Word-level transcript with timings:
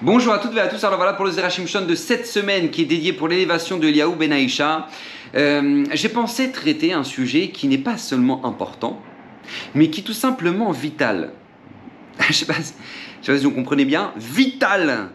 Bonjour 0.00 0.32
à 0.32 0.38
toutes 0.38 0.54
et 0.56 0.60
à 0.60 0.68
tous. 0.68 0.84
Alors 0.84 0.96
voilà 0.96 1.14
pour 1.14 1.24
le 1.24 1.32
Zerachim 1.32 1.64
de 1.84 1.94
cette 1.96 2.24
semaine 2.24 2.70
qui 2.70 2.82
est 2.82 2.84
dédié 2.84 3.12
pour 3.12 3.26
l'élévation 3.26 3.78
de 3.78 3.88
Eliaou 3.88 4.14
Ben 4.14 4.32
Aïcha. 4.32 4.86
Euh, 5.34 5.84
J'ai 5.92 6.08
pensé 6.08 6.52
traiter 6.52 6.92
un 6.92 7.02
sujet 7.02 7.48
qui 7.48 7.66
n'est 7.66 7.78
pas 7.78 7.96
seulement 7.96 8.46
important, 8.46 9.02
mais 9.74 9.90
qui 9.90 10.02
est 10.02 10.04
tout 10.04 10.12
simplement 10.12 10.70
vital. 10.70 11.32
Je 12.20 12.26
je 12.28 12.32
sais 12.32 12.46
pas 12.46 12.54
si 13.22 13.44
vous 13.44 13.50
comprenez 13.50 13.84
bien. 13.84 14.12
Vital. 14.16 15.08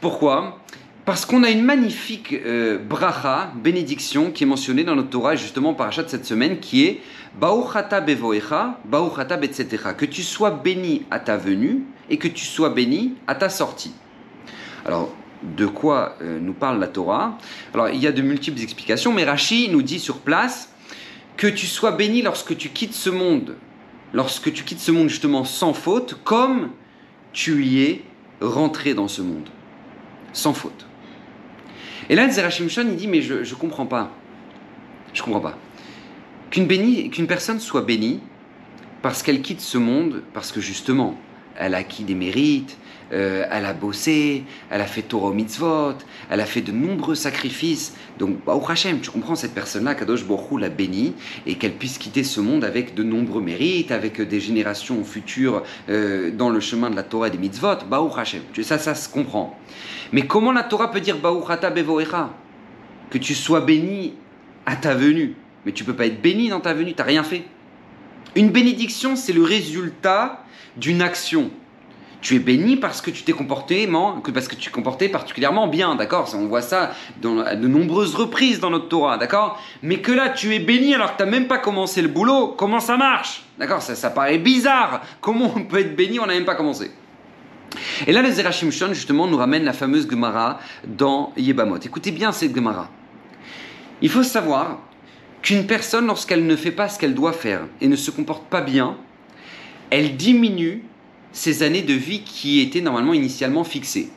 Pourquoi? 0.00 0.60
Parce 1.04 1.26
qu'on 1.26 1.42
a 1.42 1.50
une 1.50 1.64
magnifique 1.64 2.32
euh, 2.32 2.78
bracha, 2.78 3.50
bénédiction, 3.56 4.30
qui 4.30 4.44
est 4.44 4.46
mentionnée 4.46 4.84
dans 4.84 4.94
notre 4.94 5.10
Torah, 5.10 5.34
justement 5.34 5.74
par 5.74 5.88
achat 5.88 6.04
de 6.04 6.10
cette 6.10 6.26
semaine, 6.26 6.60
qui 6.60 6.84
est 6.84 7.00
Bauchata 7.40 8.00
bevoecha, 8.00 8.78
Bauchata 8.84 9.36
betzetecha. 9.36 9.94
Que 9.94 10.06
tu 10.06 10.22
sois 10.22 10.52
béni 10.52 11.06
à 11.10 11.18
ta 11.18 11.36
venue 11.36 11.82
et 12.08 12.18
que 12.18 12.28
tu 12.28 12.44
sois 12.44 12.70
béni 12.70 13.14
à 13.26 13.34
ta 13.34 13.48
sortie. 13.48 13.94
Alors, 14.88 15.14
de 15.42 15.66
quoi 15.66 16.16
euh, 16.22 16.40
nous 16.40 16.54
parle 16.54 16.80
la 16.80 16.88
Torah? 16.88 17.36
Alors, 17.74 17.90
il 17.90 18.00
y 18.00 18.06
a 18.06 18.12
de 18.12 18.22
multiples 18.22 18.62
explications, 18.62 19.12
mais 19.12 19.22
Rashi 19.22 19.68
nous 19.68 19.82
dit 19.82 19.98
sur 19.98 20.20
place 20.20 20.72
que 21.36 21.46
tu 21.46 21.66
sois 21.66 21.92
béni 21.92 22.22
lorsque 22.22 22.56
tu 22.56 22.70
quittes 22.70 22.94
ce 22.94 23.10
monde, 23.10 23.56
lorsque 24.14 24.50
tu 24.50 24.64
quittes 24.64 24.80
ce 24.80 24.90
monde 24.90 25.10
justement 25.10 25.44
sans 25.44 25.74
faute, 25.74 26.16
comme 26.24 26.70
tu 27.34 27.66
y 27.66 27.82
es 27.82 28.02
rentré 28.40 28.94
dans 28.94 29.08
ce 29.08 29.20
monde, 29.20 29.50
sans 30.32 30.54
faute. 30.54 30.86
Et 32.08 32.14
là, 32.14 32.26
Zerachim 32.30 32.70
Shon, 32.70 32.86
il 32.88 32.96
dit, 32.96 33.08
mais 33.08 33.20
je 33.20 33.34
ne 33.34 33.58
comprends 33.60 33.84
pas. 33.84 34.10
Je 35.12 35.22
comprends 35.22 35.40
pas. 35.40 35.58
Qu'une 36.50 36.66
qu'une 37.10 37.26
personne 37.26 37.60
soit 37.60 37.82
bénie 37.82 38.20
parce 39.02 39.22
qu'elle 39.22 39.42
quitte 39.42 39.60
ce 39.60 39.76
monde, 39.76 40.22
parce 40.32 40.50
que 40.50 40.62
justement, 40.62 41.14
elle 41.58 41.74
a 41.74 41.78
acquis 41.78 42.04
des 42.04 42.14
mérites, 42.14 42.78
euh, 43.12 43.46
elle 43.50 43.64
a 43.64 43.72
bossé, 43.72 44.44
elle 44.70 44.80
a 44.80 44.86
fait 44.86 45.02
Torah 45.02 45.32
mitzvot, 45.32 45.94
elle 46.30 46.40
a 46.40 46.46
fait 46.46 46.60
de 46.60 46.72
nombreux 46.72 47.14
sacrifices. 47.14 47.94
Donc, 48.18 48.36
au 48.46 48.62
Hashem, 48.68 49.00
tu 49.00 49.10
comprends, 49.10 49.34
cette 49.34 49.54
personne-là, 49.54 49.94
Kadosh 49.94 50.24
Borou 50.24 50.58
l'a 50.58 50.68
bénie, 50.68 51.14
et 51.46 51.54
qu'elle 51.54 51.74
puisse 51.74 51.98
quitter 51.98 52.24
ce 52.24 52.40
monde 52.40 52.64
avec 52.64 52.94
de 52.94 53.02
nombreux 53.02 53.40
mérites, 53.40 53.90
avec 53.90 54.20
des 54.20 54.40
générations 54.40 55.02
futures 55.04 55.62
euh, 55.88 56.30
dans 56.30 56.50
le 56.50 56.60
chemin 56.60 56.90
de 56.90 56.96
la 56.96 57.02
Torah 57.02 57.28
et 57.28 57.30
des 57.30 57.38
mitzvot. 57.38 57.84
Baou 57.88 58.10
Hashem, 58.16 58.42
ça, 58.62 58.78
ça 58.78 58.94
se 58.94 59.08
comprend. 59.08 59.58
Mais 60.12 60.26
comment 60.26 60.52
la 60.52 60.62
Torah 60.62 60.90
peut 60.90 61.00
dire 61.00 61.18
Baou 61.18 61.44
Hata 61.48 61.70
Bevoecha 61.70 62.30
Que 63.10 63.18
tu 63.18 63.34
sois 63.34 63.60
béni 63.60 64.14
à 64.66 64.76
ta 64.76 64.94
venue. 64.94 65.34
Mais 65.64 65.72
tu 65.72 65.84
peux 65.84 65.94
pas 65.94 66.06
être 66.06 66.20
béni 66.20 66.48
dans 66.48 66.60
ta 66.60 66.74
venue, 66.74 66.92
tu 66.92 66.98
n'as 66.98 67.04
rien 67.04 67.22
fait. 67.22 67.44
Une 68.36 68.50
bénédiction, 68.50 69.16
c'est 69.16 69.32
le 69.32 69.42
résultat 69.42 70.44
d'une 70.76 71.02
action. 71.02 71.50
Tu 72.20 72.34
es 72.34 72.38
béni 72.40 72.76
parce 72.76 73.00
que 73.00 73.10
tu 73.10 73.22
t'es 73.22 73.32
comporté, 73.32 73.88
parce 74.34 74.48
que 74.48 74.56
tu 74.56 74.70
particulièrement 75.08 75.68
bien, 75.68 75.94
d'accord? 75.94 76.28
On 76.34 76.46
voit 76.46 76.62
ça 76.62 76.92
à 77.22 77.54
de 77.54 77.68
nombreuses 77.68 78.14
reprises 78.14 78.58
dans 78.58 78.70
notre 78.70 78.88
Torah, 78.88 79.18
d'accord? 79.18 79.60
Mais 79.82 79.98
que 79.98 80.10
là, 80.10 80.30
tu 80.30 80.54
es 80.54 80.58
béni 80.58 80.94
alors 80.94 81.12
que 81.12 81.22
tu 81.22 81.24
n'as 81.24 81.30
même 81.30 81.46
pas 81.46 81.58
commencé 81.58 82.02
le 82.02 82.08
boulot, 82.08 82.54
comment 82.56 82.80
ça 82.80 82.96
marche? 82.96 83.44
D'accord 83.58 83.82
ça, 83.82 83.94
ça 83.94 84.10
paraît 84.10 84.38
bizarre. 84.38 85.02
Comment 85.20 85.52
on 85.54 85.64
peut 85.64 85.78
être 85.78 85.94
béni, 85.94 86.18
on 86.18 86.26
n'a 86.26 86.34
même 86.34 86.44
pas 86.44 86.56
commencé 86.56 86.90
et 88.06 88.12
là, 88.12 88.22
le 88.22 88.30
Zerachim 88.30 88.70
Shon, 88.70 88.94
justement, 88.94 89.26
nous 89.26 89.36
ramène 89.36 89.64
la 89.64 89.72
fameuse 89.72 90.08
Gemara 90.08 90.58
dans 90.86 91.32
Yebamot. 91.36 91.78
Écoutez 91.78 92.10
bien 92.10 92.32
cette 92.32 92.54
Gemara. 92.54 92.88
Il 94.00 94.08
faut 94.08 94.22
savoir 94.22 94.78
qu'une 95.42 95.66
personne, 95.66 96.06
lorsqu'elle 96.06 96.46
ne 96.46 96.56
fait 96.56 96.70
pas 96.70 96.88
ce 96.88 96.98
qu'elle 96.98 97.14
doit 97.14 97.32
faire 97.32 97.62
et 97.80 97.88
ne 97.88 97.96
se 97.96 98.10
comporte 98.10 98.44
pas 98.44 98.60
bien, 98.60 98.96
elle 99.90 100.16
diminue 100.16 100.82
ses 101.32 101.62
années 101.62 101.82
de 101.82 101.94
vie 101.94 102.22
qui 102.22 102.60
étaient 102.60 102.80
normalement 102.80 103.14
initialement 103.14 103.64
fixées. 103.64 104.10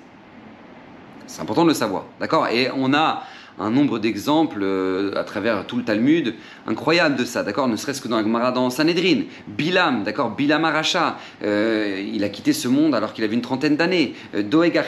C'est 1.27 1.41
important 1.41 1.63
de 1.63 1.69
le 1.69 1.73
savoir, 1.73 2.05
d'accord? 2.19 2.47
Et 2.47 2.69
on 2.75 2.93
a 2.93 3.23
un 3.59 3.69
nombre 3.69 3.99
d'exemples 3.99 4.59
euh, 4.61 5.13
à 5.15 5.23
travers 5.23 5.65
tout 5.65 5.77
le 5.77 5.83
Talmud 5.83 6.33
incroyable 6.67 7.15
de 7.15 7.25
ça, 7.25 7.43
d'accord? 7.43 7.67
Ne 7.67 7.75
serait-ce 7.75 8.01
que 8.01 8.07
dans 8.07 8.17
la 8.17 8.23
Gemara 8.23 8.51
dans 8.51 8.69
Sanhedrin. 8.69 9.23
Bilam, 9.47 10.03
d'accord? 10.03 10.31
Bilam 10.31 10.65
Aracha, 10.65 11.17
euh, 11.43 12.03
il 12.13 12.23
a 12.23 12.29
quitté 12.29 12.53
ce 12.53 12.67
monde 12.67 12.95
alors 12.95 13.13
qu'il 13.13 13.23
avait 13.23 13.35
une 13.35 13.41
trentaine 13.41 13.77
d'années. 13.77 14.13
Euh, 14.35 14.43
Doeg 14.43 14.81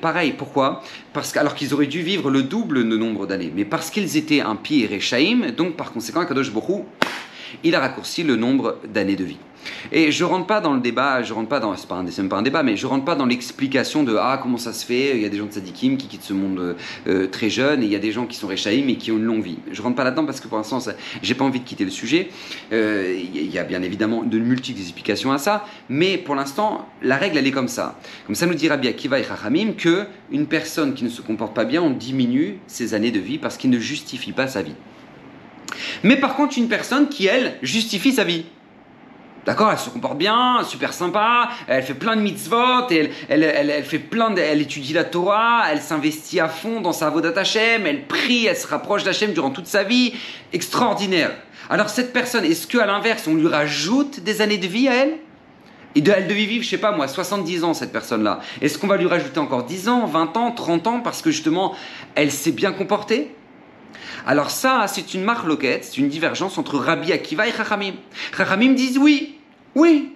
pareil, 0.00 0.34
pourquoi? 0.36 0.82
Parce 1.12 1.36
alors 1.36 1.54
qu'ils 1.54 1.72
auraient 1.74 1.86
dû 1.86 2.02
vivre 2.02 2.30
le 2.30 2.42
double 2.42 2.88
de 2.88 2.96
nombre 2.96 3.26
d'années, 3.26 3.52
mais 3.54 3.64
parce 3.64 3.90
qu'ils 3.90 4.16
étaient 4.16 4.40
un 4.40 4.58
et 4.70 4.86
Rechaim, 4.86 5.50
donc 5.56 5.76
par 5.76 5.92
conséquent, 5.92 6.24
Kadosh 6.24 6.52
Borou, 6.52 6.86
il 7.64 7.74
a 7.74 7.80
raccourci 7.80 8.22
le 8.22 8.36
nombre 8.36 8.78
d'années 8.92 9.16
de 9.16 9.24
vie. 9.24 9.38
Et 9.90 10.12
je 10.12 10.24
rentre 10.24 10.46
pas 10.46 10.60
dans 10.60 10.74
le 10.74 10.80
débat, 10.80 11.22
je 11.22 11.32
rentre 11.32 11.48
pas 11.48 11.60
dans, 11.60 11.76
c'est 11.76 11.88
pas 11.88 11.96
un, 11.96 12.26
pas 12.26 12.36
un 12.36 12.42
débat, 12.42 12.62
mais 12.62 12.76
je 12.76 12.86
rentre 12.86 13.04
pas 13.04 13.14
dans 13.14 13.26
l'explication 13.26 14.02
de 14.02 14.16
ah 14.16 14.38
comment 14.42 14.58
ça 14.58 14.72
se 14.72 14.84
fait. 14.84 15.16
Il 15.16 15.22
y 15.22 15.24
a 15.24 15.28
des 15.28 15.38
gens 15.38 15.46
de 15.46 15.52
Sadikim 15.52 15.96
qui 15.96 16.06
quittent 16.06 16.22
ce 16.22 16.32
monde 16.32 16.76
euh, 17.06 17.26
très 17.28 17.50
jeune 17.50 17.82
et 17.82 17.86
il 17.86 17.92
y 17.92 17.96
a 17.96 18.00
des 18.00 18.12
gens 18.12 18.26
qui 18.26 18.36
sont 18.36 18.46
Réchaïm 18.46 18.88
et 18.88 18.96
qui 18.96 19.12
ont 19.12 19.16
une 19.16 19.24
longue 19.24 19.42
vie. 19.42 19.58
Je 19.70 19.82
rentre 19.82 19.96
pas 19.96 20.04
là-dedans 20.04 20.24
parce 20.24 20.40
que 20.40 20.48
pour 20.48 20.58
l'instant, 20.58 20.78
j'ai 21.22 21.34
pas 21.34 21.44
envie 21.44 21.60
de 21.60 21.64
quitter 21.64 21.84
le 21.84 21.90
sujet. 21.90 22.28
Euh, 22.72 23.20
il 23.34 23.50
y 23.50 23.58
a 23.58 23.64
bien 23.64 23.82
évidemment 23.82 24.22
de 24.22 24.38
multiples 24.38 24.80
explications 24.80 25.32
à 25.32 25.38
ça, 25.38 25.66
mais 25.88 26.18
pour 26.18 26.34
l'instant, 26.34 26.88
la 27.02 27.16
règle 27.16 27.38
elle 27.38 27.46
est 27.46 27.52
comme 27.52 27.68
ça. 27.68 27.98
Comme 28.26 28.34
ça 28.34 28.46
nous 28.46 28.54
dira 28.54 28.76
bien 28.76 28.92
Kiva 28.92 29.18
et 29.18 29.24
Chachamim 29.24 29.72
que 29.72 30.06
une 30.30 30.46
personne 30.46 30.94
qui 30.94 31.04
ne 31.04 31.10
se 31.10 31.22
comporte 31.22 31.54
pas 31.54 31.64
bien, 31.64 31.82
on 31.82 31.90
diminue 31.90 32.58
ses 32.66 32.94
années 32.94 33.10
de 33.10 33.20
vie 33.20 33.38
parce 33.38 33.56
qu'il 33.56 33.70
ne 33.70 33.78
justifie 33.78 34.32
pas 34.32 34.48
sa 34.48 34.62
vie. 34.62 34.74
Mais 36.02 36.16
par 36.16 36.36
contre, 36.36 36.58
une 36.58 36.68
personne 36.68 37.08
qui 37.08 37.26
elle 37.26 37.58
justifie 37.62 38.12
sa 38.12 38.24
vie. 38.24 38.44
D'accord 39.44 39.72
Elle 39.72 39.78
se 39.78 39.90
comporte 39.90 40.18
bien, 40.18 40.62
super 40.64 40.92
sympa, 40.92 41.48
elle 41.66 41.82
fait 41.82 41.94
plein 41.94 42.14
de 42.14 42.20
mitzvot, 42.20 42.88
elle, 42.90 43.10
elle, 43.28 43.42
elle, 43.42 43.84
fait 43.84 43.98
plein 43.98 44.32
elle 44.36 44.60
étudie 44.60 44.92
la 44.92 45.02
Torah, 45.02 45.64
elle 45.70 45.80
s'investit 45.80 46.38
à 46.38 46.48
fond 46.48 46.80
dans 46.80 46.92
sa 46.92 47.08
avodat 47.08 47.32
Hashem, 47.34 47.84
elle 47.86 48.06
prie, 48.06 48.46
elle 48.46 48.56
se 48.56 48.68
rapproche 48.68 49.02
d'Hachem 49.02 49.32
durant 49.32 49.50
toute 49.50 49.66
sa 49.66 49.82
vie. 49.82 50.14
Extraordinaire. 50.52 51.32
Alors 51.68 51.88
cette 51.88 52.12
personne, 52.12 52.44
est-ce 52.44 52.68
qu'à 52.68 52.86
l'inverse, 52.86 53.26
on 53.26 53.34
lui 53.34 53.48
rajoute 53.48 54.20
des 54.20 54.42
années 54.42 54.58
de 54.58 54.66
vie 54.66 54.88
à 54.88 54.94
elle? 54.94 55.14
Et 55.94 56.00
de, 56.00 56.12
elle 56.12 56.26
devait 56.26 56.46
vivre, 56.46 56.64
je 56.64 56.70
sais 56.70 56.78
pas 56.78 56.92
moi, 56.92 57.08
70 57.08 57.64
ans 57.64 57.74
cette 57.74 57.92
personne-là. 57.92 58.40
Est-ce 58.60 58.78
qu'on 58.78 58.86
va 58.86 58.96
lui 58.96 59.06
rajouter 59.06 59.40
encore 59.40 59.64
10 59.64 59.88
ans, 59.88 60.06
20 60.06 60.36
ans, 60.36 60.52
30 60.52 60.86
ans? 60.86 61.00
Parce 61.00 61.20
que 61.20 61.30
justement, 61.30 61.74
elle 62.14 62.30
s'est 62.30 62.52
bien 62.52 62.72
comportée? 62.72 63.34
Alors 64.26 64.50
ça, 64.50 64.86
c'est 64.86 65.14
une 65.14 65.24
marloquette, 65.24 65.84
c'est 65.84 65.98
une 65.98 66.08
divergence 66.08 66.58
entre 66.58 66.78
Rabbi 66.78 67.12
Akiva 67.12 67.46
et 67.46 67.52
Chachamim. 67.52 67.94
Chachamim 68.36 68.72
disent 68.72 68.98
oui, 68.98 69.38
oui, 69.74 70.14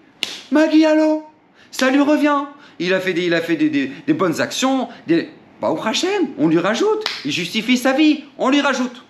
Magialo, 0.51 1.27
ça 1.71 1.91
lui 1.91 2.01
revient. 2.01 2.45
Il 2.79 2.93
a 2.93 3.01
fait 3.01 3.13
des, 3.13 3.25
il 3.25 3.35
a 3.35 3.41
fait 3.41 3.57
des, 3.57 4.15
bonnes 4.15 4.41
actions, 4.41 4.89
des... 5.07 5.31
Bah, 5.61 5.71
au 5.71 5.81
Hachem, 5.83 6.29
on 6.37 6.49
lui 6.49 6.59
rajoute. 6.59 7.05
Il 7.25 7.33
justifie 7.33 7.79
sa 7.79 7.93
vie, 7.93 8.25
on 8.37 8.51
lui 8.51 8.61
rajoute. 8.61 9.03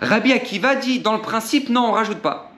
Rabbi 0.00 0.32
Akiva 0.32 0.74
dit, 0.74 1.00
dans 1.00 1.12
le 1.12 1.20
principe, 1.20 1.68
non, 1.68 1.88
on 1.88 1.92
rajoute 1.92 2.18
pas. 2.18 2.52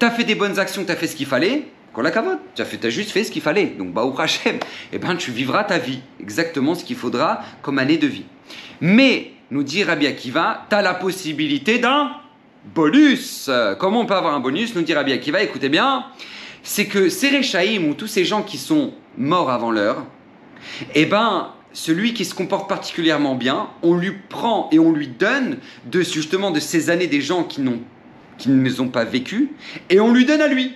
Tu 0.00 0.04
as 0.04 0.10
fait 0.10 0.24
des 0.24 0.34
bonnes 0.34 0.58
actions, 0.58 0.84
tu 0.84 0.90
as 0.90 0.96
fait 0.96 1.06
ce 1.06 1.14
qu'il 1.14 1.26
fallait, 1.26 1.68
la 2.00 2.10
cavote. 2.10 2.38
Tu 2.54 2.62
as, 2.62 2.64
fait, 2.64 2.82
as 2.84 2.90
juste 2.90 3.10
fait 3.10 3.24
ce 3.24 3.30
qu'il 3.30 3.42
fallait. 3.42 3.66
Donc, 3.66 3.92
bah, 3.92 4.04
au 4.04 4.18
Hachem, 4.18 4.58
eh 4.92 4.98
ben, 4.98 5.16
tu 5.16 5.30
vivras 5.30 5.64
ta 5.64 5.78
vie. 5.78 6.00
Exactement 6.20 6.74
ce 6.74 6.84
qu'il 6.84 6.96
faudra 6.96 7.42
comme 7.60 7.78
année 7.78 7.98
de 7.98 8.06
vie. 8.06 8.24
Mais 8.80 9.32
nous 9.52 9.62
dit 9.62 9.84
Rabbi 9.84 10.06
Akiva, 10.06 10.66
tu 10.70 10.74
as 10.74 10.80
la 10.80 10.94
possibilité 10.94 11.78
d'un 11.78 12.12
bonus. 12.74 13.50
Comment 13.78 14.00
on 14.00 14.06
peut 14.06 14.14
avoir 14.14 14.34
un 14.34 14.40
bonus 14.40 14.74
Nous 14.74 14.80
dit 14.80 14.94
Rabbi 14.94 15.12
Akiva, 15.12 15.42
écoutez 15.42 15.68
bien, 15.68 16.06
c'est 16.62 16.86
que 16.86 17.10
ces 17.10 17.78
ou 17.78 17.92
tous 17.92 18.06
ces 18.06 18.24
gens 18.24 18.42
qui 18.42 18.56
sont 18.56 18.94
morts 19.18 19.50
avant 19.50 19.70
l'heure, 19.70 20.06
eh 20.94 21.04
ben, 21.04 21.50
celui 21.74 22.14
qui 22.14 22.24
se 22.24 22.34
comporte 22.34 22.66
particulièrement 22.66 23.34
bien, 23.34 23.68
on 23.82 23.94
lui 23.94 24.12
prend 24.30 24.70
et 24.72 24.78
on 24.78 24.90
lui 24.90 25.08
donne 25.08 25.58
de, 25.84 26.00
justement 26.00 26.50
de 26.50 26.58
ces 26.58 26.88
années 26.88 27.06
des 27.06 27.20
gens 27.20 27.44
qui, 27.44 27.62
qui 28.38 28.48
ne 28.48 28.64
les 28.64 28.80
ont 28.80 28.88
pas 28.88 29.04
vécues, 29.04 29.52
et 29.90 30.00
on 30.00 30.14
lui 30.14 30.24
donne 30.24 30.40
à 30.40 30.48
lui 30.48 30.72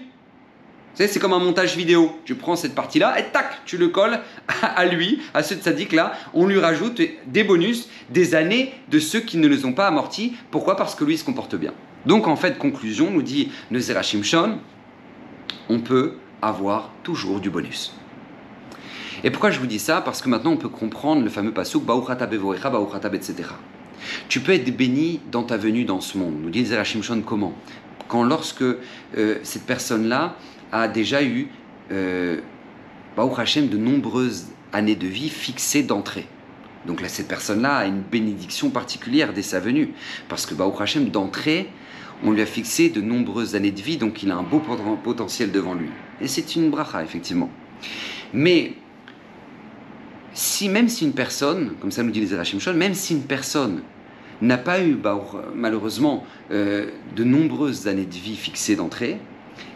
c'est 0.97 1.19
comme 1.19 1.35
un 1.35 1.39
montage 1.39 1.77
vidéo. 1.77 2.19
Tu 2.25 2.35
prends 2.35 2.57
cette 2.57 2.75
partie-là 2.75 3.19
et 3.21 3.25
tac, 3.25 3.65
tu 3.67 3.77
le 3.77 3.89
colles 3.89 4.21
à 4.63 4.87
lui, 4.87 5.21
à 5.35 5.43
ce 5.43 5.55
tzaddik-là. 5.55 6.15
On 6.33 6.47
lui 6.47 6.59
rajoute 6.59 7.01
des 7.27 7.45
bonus, 7.45 7.89
des 8.11 8.35
années 8.35 8.73
de 8.91 8.99
ceux 8.99 9.21
qui 9.21 9.37
ne 9.37 9.47
les 9.47 9.65
ont 9.67 9.73
pas 9.73 9.87
amortis. 9.87 10.35
Pourquoi? 10.51 10.77
Parce 10.77 10.95
que 10.95 11.05
lui 11.05 11.19
se 11.19 11.25
comporte 11.25 11.55
bien. 11.55 11.73
Donc 12.07 12.27
en 12.29 12.37
fait, 12.37 12.57
conclusion, 12.57 13.11
nous 13.11 13.23
dit 13.23 13.51
Nezerachim 13.71 14.23
Shon, 14.23 14.59
on 15.69 15.81
peut 15.81 16.15
avoir 16.41 16.91
toujours 17.03 17.41
du 17.41 17.51
bonus. 17.51 17.95
Et 19.25 19.31
pourquoi 19.31 19.51
je 19.51 19.59
vous 19.59 19.67
dis 19.67 19.79
ça? 19.79 20.01
Parce 20.01 20.23
que 20.23 20.29
maintenant 20.29 20.53
on 20.53 20.57
peut 20.57 20.69
comprendre 20.69 21.23
le 21.23 21.31
fameux 21.31 21.53
pasuk 21.53 21.85
Bauchata 21.85 22.27
bevoecha, 22.27 22.71
Bauchata 22.71 23.09
etc. 23.09 23.35
Tu 24.29 24.41
peux 24.41 24.53
être 24.53 24.77
béni 24.77 25.21
dans 25.33 25.43
ta 25.43 25.57
venue 25.57 25.85
dans 25.85 26.01
ce 26.01 26.17
monde. 26.17 26.35
Nous 26.41 26.51
dit 26.51 26.65
Zerachim 26.65 27.03
Shon 27.03 27.23
comment? 27.23 27.55
Quand 28.09 28.25
lorsque 28.25 28.63
euh, 28.63 28.77
cette 29.43 29.65
personne-là 29.65 30.37
a 30.73 30.89
déjà 30.89 31.23
eu, 31.23 31.49
euh, 31.93 32.41
Hashem, 33.17 33.69
de 33.69 33.77
nombreuses 33.77 34.47
années 34.73 34.97
de 34.97 35.07
vie 35.07 35.31
fixées 35.31 35.83
d'entrée. 35.83 36.27
Donc 36.87 37.01
là, 37.01 37.09
cette 37.09 37.29
personne-là 37.29 37.77
a 37.77 37.87
une 37.87 38.01
bénédiction 38.01 38.71
particulière 38.71 39.33
dès 39.33 39.43
sa 39.43 39.59
venue. 39.59 39.91
Parce 40.29 40.47
que 40.47 40.55
Baruch 40.55 40.81
Hashem, 40.81 41.09
d'entrée, 41.09 41.69
on 42.25 42.31
lui 42.31 42.43
a 42.43 42.47
fixé 42.47 42.89
de 42.89 43.01
nombreuses 43.01 43.55
années 43.55 43.73
de 43.73 43.81
vie, 43.81 43.97
donc 43.97 44.23
il 44.23 44.31
a 44.31 44.37
un 44.37 44.43
beau 44.43 44.63
potentiel 45.03 45.51
devant 45.51 45.75
lui. 45.75 45.89
Et 46.21 46.29
c'est 46.29 46.57
une 46.57 46.71
bracha, 46.71 47.03
effectivement. 47.03 47.51
Mais 48.33 48.75
si 50.33 50.69
même 50.69 50.89
si 50.89 51.05
une 51.05 51.13
personne, 51.13 51.73
comme 51.81 51.91
ça 51.91 52.03
nous 52.03 52.11
dit 52.11 52.21
les 52.21 52.45
Shon, 52.45 52.75
même 52.75 52.95
si 52.95 53.15
une 53.15 53.23
personne 53.23 53.81
n'a 54.43 54.59
pas 54.59 54.83
eu 54.83 54.95
bah, 54.95 55.21
malheureusement 55.55 56.25
euh, 56.51 56.91
de 57.15 57.25
nombreuses 57.25 57.89
années 57.89 58.05
de 58.05 58.15
vie 58.15 58.37
fixées 58.37 58.77
d'entrée, 58.77 59.19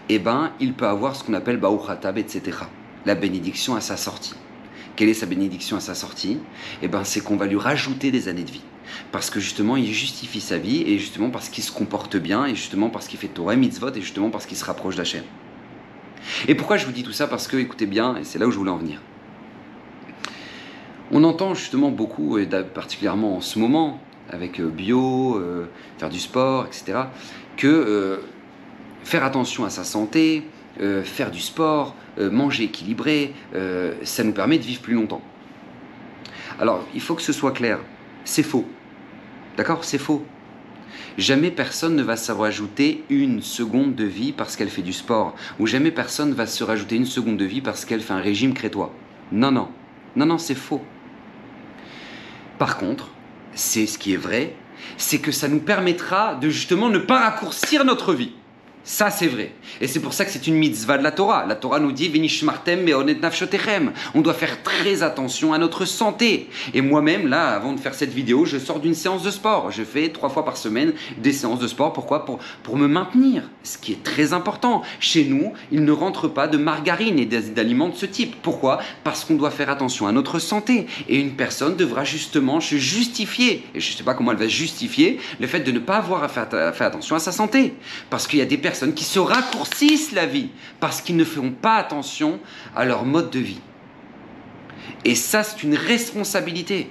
eh 0.08 0.18
ben, 0.18 0.52
il 0.60 0.74
peut 0.74 0.86
avoir 0.86 1.14
ce 1.16 1.24
qu'on 1.24 1.34
appelle 1.34 1.56
Baouchatab, 1.56 2.18
etc. 2.18 2.58
La 3.06 3.14
bénédiction 3.14 3.76
à 3.76 3.80
sa 3.80 3.96
sortie. 3.96 4.34
Quelle 4.96 5.08
est 5.08 5.14
sa 5.14 5.26
bénédiction 5.26 5.76
à 5.76 5.80
sa 5.80 5.94
sortie? 5.94 6.38
Eh 6.82 6.88
ben, 6.88 7.04
c'est 7.04 7.20
qu'on 7.20 7.36
va 7.36 7.46
lui 7.46 7.56
rajouter 7.56 8.10
des 8.10 8.28
années 8.28 8.42
de 8.42 8.50
vie. 8.50 8.64
Parce 9.12 9.30
que 9.30 9.40
justement, 9.40 9.76
il 9.76 9.86
justifie 9.92 10.40
sa 10.40 10.58
vie, 10.58 10.82
et 10.82 10.98
justement 10.98 11.30
parce 11.30 11.48
qu'il 11.48 11.64
se 11.64 11.72
comporte 11.72 12.16
bien, 12.16 12.44
et 12.46 12.54
justement 12.54 12.90
parce 12.90 13.06
qu'il 13.06 13.18
fait 13.18 13.28
Torah 13.28 13.56
mitzvot, 13.56 13.92
et 13.94 14.00
justement 14.00 14.30
parce 14.30 14.46
qu'il 14.46 14.56
se 14.56 14.64
rapproche 14.64 14.96
d'Hachem. 14.96 15.22
Et 16.48 16.54
pourquoi 16.54 16.76
je 16.76 16.86
vous 16.86 16.92
dis 16.92 17.02
tout 17.02 17.12
ça? 17.12 17.26
Parce 17.26 17.48
que, 17.48 17.56
écoutez 17.56 17.86
bien, 17.86 18.16
et 18.16 18.24
c'est 18.24 18.38
là 18.38 18.46
où 18.46 18.50
je 18.50 18.58
voulais 18.58 18.70
en 18.70 18.78
venir. 18.78 19.00
On 21.12 21.24
entend 21.24 21.54
justement 21.54 21.90
beaucoup, 21.90 22.38
et 22.38 22.46
particulièrement 22.46 23.36
en 23.36 23.40
ce 23.40 23.58
moment, 23.58 24.00
avec 24.30 24.60
euh, 24.60 24.68
bio, 24.68 25.36
euh, 25.36 25.66
faire 25.98 26.08
du 26.08 26.18
sport, 26.18 26.66
etc., 26.66 26.98
que 27.56 27.66
euh, 27.66 28.16
faire 29.04 29.24
attention 29.24 29.64
à 29.64 29.70
sa 29.70 29.84
santé, 29.84 30.44
faire 31.04 31.30
du 31.30 31.40
sport, 31.40 31.94
manger 32.18 32.64
équilibré, 32.64 33.34
ça 34.02 34.24
nous 34.24 34.32
permet 34.32 34.56
de 34.56 34.62
vivre 34.62 34.80
plus 34.80 34.94
longtemps. 34.94 35.20
Alors, 36.58 36.86
il 36.94 37.02
faut 37.02 37.14
que 37.14 37.22
ce 37.22 37.32
soit 37.32 37.50
clair, 37.50 37.80
c'est 38.24 38.42
faux. 38.42 38.66
D'accord? 39.58 39.84
C'est 39.84 39.98
faux. 39.98 40.24
Jamais 41.18 41.50
personne 41.50 41.96
ne 41.96 42.02
va 42.02 42.16
se 42.16 42.32
rajouter 42.32 43.04
une 43.10 43.42
seconde 43.42 43.94
de 43.94 44.04
vie 44.04 44.32
parce 44.32 44.56
qu'elle 44.56 44.70
fait 44.70 44.80
du 44.80 44.94
sport, 44.94 45.34
ou 45.58 45.66
jamais 45.66 45.90
personne 45.90 46.32
va 46.32 46.46
se 46.46 46.64
rajouter 46.64 46.96
une 46.96 47.04
seconde 47.04 47.36
de 47.36 47.44
vie 47.44 47.60
parce 47.60 47.84
qu'elle 47.84 48.00
fait 48.00 48.14
un 48.14 48.20
régime 48.20 48.54
crétois. 48.54 48.94
Non, 49.32 49.50
non. 49.50 49.68
Non, 50.16 50.24
non, 50.24 50.38
c'est 50.38 50.54
faux. 50.54 50.82
Par 52.58 52.78
contre, 52.78 53.10
c'est 53.54 53.86
ce 53.86 53.98
qui 53.98 54.14
est 54.14 54.18
vrai, 54.18 54.54
c'est 54.96 55.18
que 55.18 55.32
ça 55.32 55.48
nous 55.48 55.60
permettra 55.60 56.34
de 56.34 56.48
justement 56.48 56.88
ne 56.88 56.98
pas 56.98 57.20
raccourcir 57.20 57.84
notre 57.84 58.14
vie. 58.14 58.32
Ça, 58.82 59.10
c'est 59.10 59.26
vrai. 59.26 59.52
Et 59.80 59.86
c'est 59.86 60.00
pour 60.00 60.14
ça 60.14 60.24
que 60.24 60.30
c'est 60.30 60.46
une 60.46 60.54
mitzvah 60.54 60.96
de 60.96 61.02
la 61.02 61.12
Torah. 61.12 61.44
La 61.46 61.54
Torah 61.54 61.80
nous 61.80 61.92
dit. 61.92 62.10
On 64.14 64.20
doit 64.20 64.34
faire 64.34 64.62
très 64.62 65.02
attention 65.02 65.52
à 65.52 65.58
notre 65.58 65.84
santé. 65.84 66.48
Et 66.72 66.80
moi-même, 66.80 67.28
là, 67.28 67.50
avant 67.50 67.74
de 67.74 67.80
faire 67.80 67.94
cette 67.94 68.12
vidéo, 68.12 68.46
je 68.46 68.56
sors 68.58 68.80
d'une 68.80 68.94
séance 68.94 69.22
de 69.22 69.30
sport. 69.30 69.70
Je 69.70 69.82
fais 69.82 70.08
trois 70.08 70.30
fois 70.30 70.44
par 70.46 70.56
semaine 70.56 70.94
des 71.18 71.32
séances 71.32 71.58
de 71.58 71.68
sport. 71.68 71.92
Pourquoi? 71.92 72.24
Pour, 72.24 72.38
pour 72.62 72.76
me 72.76 72.88
maintenir. 72.88 73.42
Ce 73.62 73.76
qui 73.76 73.92
est 73.92 74.02
très 74.02 74.32
important. 74.32 74.82
Chez 74.98 75.24
nous, 75.24 75.52
il 75.70 75.84
ne 75.84 75.92
rentre 75.92 76.28
pas 76.28 76.48
de 76.48 76.56
margarine 76.56 77.18
et 77.18 77.26
d'aliments 77.26 77.90
de 77.90 77.96
ce 77.96 78.06
type. 78.06 78.36
Pourquoi? 78.42 78.80
Parce 79.04 79.24
qu'on 79.24 79.34
doit 79.34 79.50
faire 79.50 79.68
attention 79.68 80.06
à 80.06 80.12
notre 80.12 80.38
santé. 80.38 80.86
Et 81.08 81.20
une 81.20 81.32
personne 81.32 81.76
devra 81.76 82.04
justement 82.04 82.60
se 82.60 82.76
justifier. 82.76 83.62
Et 83.74 83.80
je 83.80 83.92
ne 83.92 83.96
sais 83.98 84.04
pas 84.04 84.14
comment 84.14 84.32
elle 84.32 84.38
va 84.38 84.48
justifier 84.48 85.20
le 85.38 85.46
fait 85.46 85.60
de 85.60 85.70
ne 85.70 85.78
pas 85.78 85.96
avoir 85.96 86.24
à 86.24 86.28
faire, 86.28 86.48
à 86.52 86.72
faire 86.72 86.86
attention 86.86 87.14
à 87.14 87.20
sa 87.20 87.30
santé. 87.30 87.74
Parce 88.08 88.26
qu'il 88.26 88.38
y 88.38 88.42
a 88.42 88.46
des 88.46 88.56
personnes 88.56 88.69
qui 88.94 89.04
se 89.04 89.18
raccourcissent 89.18 90.12
la 90.12 90.26
vie 90.26 90.48
parce 90.80 91.00
qu'ils 91.00 91.16
ne 91.16 91.24
feront 91.24 91.52
pas 91.52 91.76
attention 91.76 92.40
à 92.74 92.84
leur 92.84 93.04
mode 93.04 93.30
de 93.30 93.38
vie. 93.38 93.60
Et 95.04 95.14
ça, 95.14 95.42
c'est 95.42 95.62
une 95.62 95.74
responsabilité. 95.74 96.90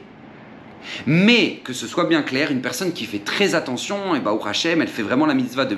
Mais 1.05 1.59
que 1.63 1.73
ce 1.73 1.87
soit 1.87 2.05
bien 2.05 2.21
clair, 2.21 2.51
une 2.51 2.61
personne 2.61 2.93
qui 2.93 3.05
fait 3.05 3.19
très 3.19 3.53
attention, 3.53 4.15
et 4.15 4.19
bah 4.19 4.31
au 4.31 4.45
Hachem, 4.45 4.81
elle 4.81 4.87
fait 4.87 5.03
vraiment 5.03 5.25
la 5.25 5.33
mitzvah 5.33 5.65
de 5.65 5.75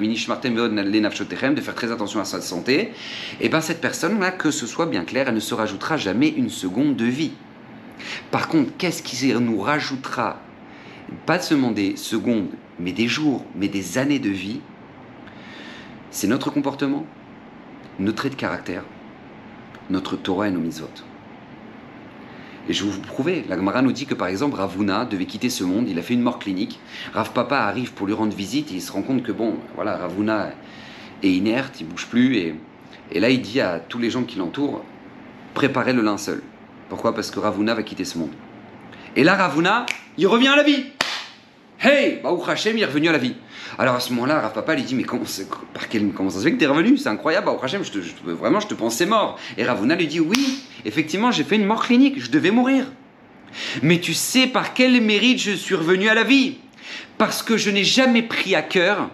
de 1.55 1.61
faire 1.61 1.75
très 1.75 1.91
attention 1.91 2.19
à 2.19 2.25
sa 2.25 2.39
santé, 2.39 2.91
et 3.39 3.49
bien 3.49 3.61
cette 3.61 3.81
personne-là, 3.81 4.31
que 4.31 4.51
ce 4.51 4.67
soit 4.67 4.85
bien 4.85 5.03
clair, 5.03 5.27
elle 5.27 5.35
ne 5.35 5.39
se 5.39 5.55
rajoutera 5.55 5.97
jamais 5.97 6.29
une 6.29 6.49
seconde 6.49 6.95
de 6.95 7.05
vie. 7.05 7.31
Par 8.29 8.47
contre, 8.47 8.71
qu'est-ce 8.77 9.03
qui 9.03 9.15
nous 9.33 9.59
rajoutera, 9.59 10.39
pas 11.25 11.39
seulement 11.39 11.71
des 11.71 11.95
secondes, 11.97 12.49
mais 12.79 12.91
des 12.91 13.07
jours, 13.07 13.43
mais 13.55 13.67
des 13.67 13.97
années 13.97 14.19
de 14.19 14.29
vie 14.29 14.61
c'est 16.11 16.27
notre 16.27 16.51
comportement, 16.51 17.05
nos 17.99 18.11
traits 18.11 18.33
de 18.33 18.37
caractère, 18.37 18.83
notre 19.89 20.15
Torah 20.17 20.47
et 20.47 20.51
nos 20.51 20.59
mitzvot. 20.59 20.87
Et 22.69 22.73
je 22.73 22.83
vais 22.83 22.91
vous 22.91 23.01
prouver, 23.01 23.43
la 23.49 23.55
Gemara 23.55 23.81
nous 23.81 23.91
dit 23.91 24.05
que 24.05 24.13
par 24.13 24.27
exemple 24.27 24.55
Ravuna 24.57 25.05
devait 25.05 25.25
quitter 25.25 25.49
ce 25.49 25.63
monde, 25.63 25.89
il 25.89 25.97
a 25.97 26.01
fait 26.01 26.13
une 26.13 26.21
mort 26.21 26.37
clinique. 26.37 26.79
Rav 27.13 27.31
Papa 27.31 27.57
arrive 27.57 27.93
pour 27.93 28.05
lui 28.05 28.13
rendre 28.13 28.35
visite 28.35 28.71
et 28.71 28.75
il 28.75 28.81
se 28.81 28.91
rend 28.91 29.01
compte 29.01 29.23
que 29.23 29.31
bon, 29.31 29.55
voilà, 29.75 29.97
Ravuna 29.97 30.51
est 31.23 31.31
inerte, 31.31 31.81
il 31.81 31.87
bouge 31.87 32.07
plus 32.07 32.35
et, 32.37 32.55
et 33.11 33.19
là 33.19 33.29
il 33.29 33.41
dit 33.41 33.61
à 33.61 33.79
tous 33.79 33.97
les 33.97 34.09
gens 34.09 34.23
qui 34.23 34.37
l'entourent 34.37 34.83
préparez 35.53 35.93
le 35.93 36.01
linceul. 36.01 36.41
Pourquoi? 36.89 37.13
Parce 37.15 37.31
que 37.31 37.39
Ravuna 37.39 37.73
va 37.73 37.83
quitter 37.83 38.05
ce 38.05 38.17
monde. 38.17 38.31
Et 39.15 39.23
là 39.23 39.35
Ravuna, 39.35 39.85
il 40.17 40.27
revient 40.27 40.49
à 40.49 40.55
la 40.55 40.63
vie. 40.63 40.85
Hey, 41.83 42.19
Baruch 42.21 42.47
Hashem, 42.47 42.77
est 42.77 42.85
revenu 42.85 43.09
à 43.09 43.11
la 43.11 43.17
vie. 43.17 43.33
Alors 43.79 43.95
à 43.95 43.99
ce 43.99 44.13
moment-là, 44.13 44.39
Rav 44.39 44.53
Papa 44.53 44.75
lui 44.75 44.83
dit 44.83 44.93
Mais 44.93 45.01
comment, 45.01 45.23
par 45.73 45.89
quel, 45.89 46.11
comment 46.11 46.29
ça 46.29 46.37
se 46.37 46.43
fait 46.43 46.51
que 46.51 46.57
tu 46.57 46.63
es 46.63 46.67
revenu? 46.67 46.95
C'est 46.95 47.09
incroyable, 47.09 47.47
Baruch 47.47 47.63
Hashem, 47.63 47.81
je 47.83 48.31
vraiment, 48.33 48.59
je 48.59 48.67
te 48.67 48.75
pensais 48.75 49.07
mort. 49.07 49.39
Et 49.57 49.63
Ravuna 49.63 49.95
lui 49.95 50.05
dit 50.05 50.19
Oui, 50.19 50.63
effectivement, 50.85 51.31
j'ai 51.31 51.43
fait 51.43 51.55
une 51.55 51.65
mort 51.65 51.83
clinique, 51.83 52.21
je 52.21 52.29
devais 52.29 52.51
mourir. 52.51 52.85
Mais 53.81 53.99
tu 53.99 54.13
sais 54.13 54.45
par 54.45 54.75
quel 54.75 55.01
mérite 55.01 55.39
je 55.39 55.53
suis 55.53 55.73
revenu 55.73 56.07
à 56.07 56.13
la 56.13 56.23
vie? 56.23 56.57
Parce 57.17 57.41
que 57.41 57.57
je 57.57 57.71
n'ai 57.71 57.83
jamais 57.83 58.21
pris 58.21 58.53
à 58.53 58.61
cœur 58.61 59.09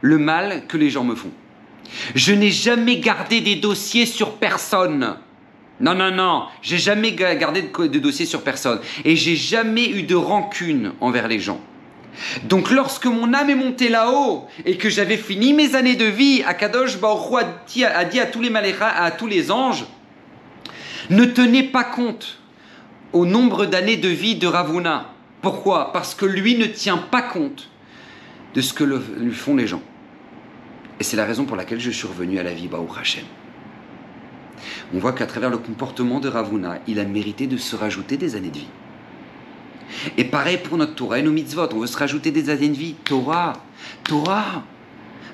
le 0.00 0.18
mal 0.18 0.66
que 0.66 0.76
les 0.76 0.90
gens 0.90 1.04
me 1.04 1.14
font. 1.14 1.30
Je 2.16 2.32
n'ai 2.32 2.50
jamais 2.50 2.98
gardé 2.98 3.42
des 3.42 3.54
dossiers 3.54 4.06
sur 4.06 4.38
personne. 4.38 5.18
Non, 5.80 5.94
non, 5.94 6.10
non, 6.10 6.46
j'ai 6.62 6.78
jamais 6.78 7.12
gardé 7.12 7.62
de 7.62 7.98
dossiers 8.00 8.26
sur 8.26 8.42
personne. 8.42 8.80
Et 9.04 9.14
j'ai 9.14 9.36
jamais 9.36 9.88
eu 9.88 10.02
de 10.02 10.16
rancune 10.16 10.94
envers 11.00 11.28
les 11.28 11.38
gens. 11.38 11.60
Donc 12.44 12.70
lorsque 12.70 13.06
mon 13.06 13.32
âme 13.34 13.50
est 13.50 13.54
montée 13.54 13.88
là-haut 13.88 14.46
et 14.64 14.76
que 14.76 14.90
j'avais 14.90 15.16
fini 15.16 15.52
mes 15.52 15.74
années 15.74 15.96
de 15.96 16.04
vie, 16.04 16.42
Akadosh 16.46 16.98
Baruch 16.98 17.42
a 17.42 18.04
dit, 18.04 18.20
à 18.20 18.26
tous 18.26 18.40
les 18.40 18.52
à 18.80 19.10
tous 19.10 19.26
les 19.26 19.50
anges, 19.50 19.84
ne 21.10 21.24
tenez 21.24 21.62
pas 21.62 21.84
compte 21.84 22.38
au 23.12 23.24
nombre 23.24 23.66
d'années 23.66 23.96
de 23.96 24.08
vie 24.08 24.36
de 24.36 24.46
Ravuna. 24.46 25.12
Pourquoi? 25.40 25.92
Parce 25.92 26.14
que 26.14 26.26
lui 26.26 26.56
ne 26.56 26.66
tient 26.66 26.98
pas 26.98 27.22
compte 27.22 27.70
de 28.54 28.60
ce 28.60 28.72
que 28.72 28.84
lui 28.84 29.32
font 29.32 29.56
les 29.56 29.66
gens. 29.66 29.82
Et 31.00 31.04
c'est 31.04 31.16
la 31.16 31.24
raison 31.24 31.44
pour 31.44 31.56
laquelle 31.56 31.80
je 31.80 31.90
suis 31.90 32.08
revenu 32.08 32.38
à 32.38 32.42
la 32.42 32.52
vie 32.52 32.66
Baou 32.66 32.88
Hashem. 32.98 33.24
On 34.92 34.98
voit 34.98 35.12
qu'à 35.12 35.26
travers 35.26 35.50
le 35.50 35.58
comportement 35.58 36.18
de 36.18 36.28
Ravuna, 36.28 36.78
il 36.88 36.98
a 36.98 37.04
mérité 37.04 37.46
de 37.46 37.56
se 37.56 37.76
rajouter 37.76 38.16
des 38.16 38.34
années 38.34 38.50
de 38.50 38.58
vie. 38.58 38.68
Et 40.16 40.24
pareil 40.24 40.58
pour 40.58 40.78
notre 40.78 40.94
Torah 40.94 41.18
et 41.18 41.22
nos 41.22 41.30
mitzvot. 41.30 41.68
On 41.72 41.80
veut 41.80 41.86
se 41.86 41.96
rajouter 41.96 42.30
des 42.30 42.50
années 42.50 42.68
de 42.68 42.76
vie. 42.76 42.94
Torah, 43.04 43.54
Torah. 44.04 44.64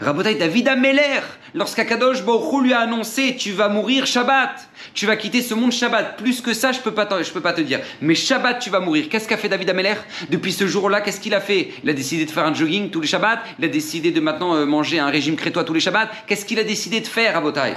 Rabotai 0.00 0.35
David 0.35 0.69
Ameller, 0.69 1.21
lorsqu'Akadosh 1.55 2.25
Baruch 2.25 2.62
lui 2.62 2.73
a 2.73 2.81
annoncé 2.81 3.37
Tu 3.38 3.52
vas 3.52 3.69
mourir 3.69 4.07
Shabbat, 4.07 4.69
tu 4.93 5.07
vas 5.07 5.17
quitter 5.17 5.40
ce 5.40 5.55
monde 5.55 5.73
Shabbat. 5.73 6.17
Plus 6.19 6.40
que 6.40 6.52
ça, 6.52 6.73
je 6.73 6.81
peux 6.81 6.93
pas, 6.93 7.07
peux 7.07 7.40
pas 7.40 7.52
te 7.52 7.61
dire. 7.61 7.81
Mais 8.02 8.14
Shabbat, 8.14 8.59
tu 8.61 8.71
vas 8.71 8.81
mourir. 8.81 9.09
Qu'est-ce 9.09 9.28
qu'a 9.28 9.37
fait 9.37 9.49
David 9.49 9.71
Ameller 9.71 9.95
Depuis 10.31 10.52
ce 10.52 10.67
jour-là, 10.67 11.00
qu'est-ce 11.00 11.21
qu'il 11.21 11.35
a 11.35 11.40
fait 11.40 11.71
Il 11.83 11.90
a 11.90 11.93
décidé 11.93 12.26
de 12.26 12.31
faire 12.31 12.45
un 12.45 12.52
jogging 12.52 12.90
tous 12.90 13.00
les 13.00 13.07
Shabbats. 13.07 13.43
Il 13.59 13.64
a 13.64 13.69
décidé 13.69 14.11
de 14.11 14.21
maintenant 14.21 14.55
euh, 14.55 14.67
manger 14.67 14.99
un 14.99 15.09
régime 15.09 15.37
crétois 15.37 15.64
tous 15.64 15.75
les 15.75 15.81
Shabbats. 15.81 16.11
Qu'est-ce 16.26 16.45
qu'il 16.45 16.59
a 16.59 16.64
décidé 16.64 17.00
de 17.00 17.07
faire, 17.07 17.35
Rabotai 17.35 17.75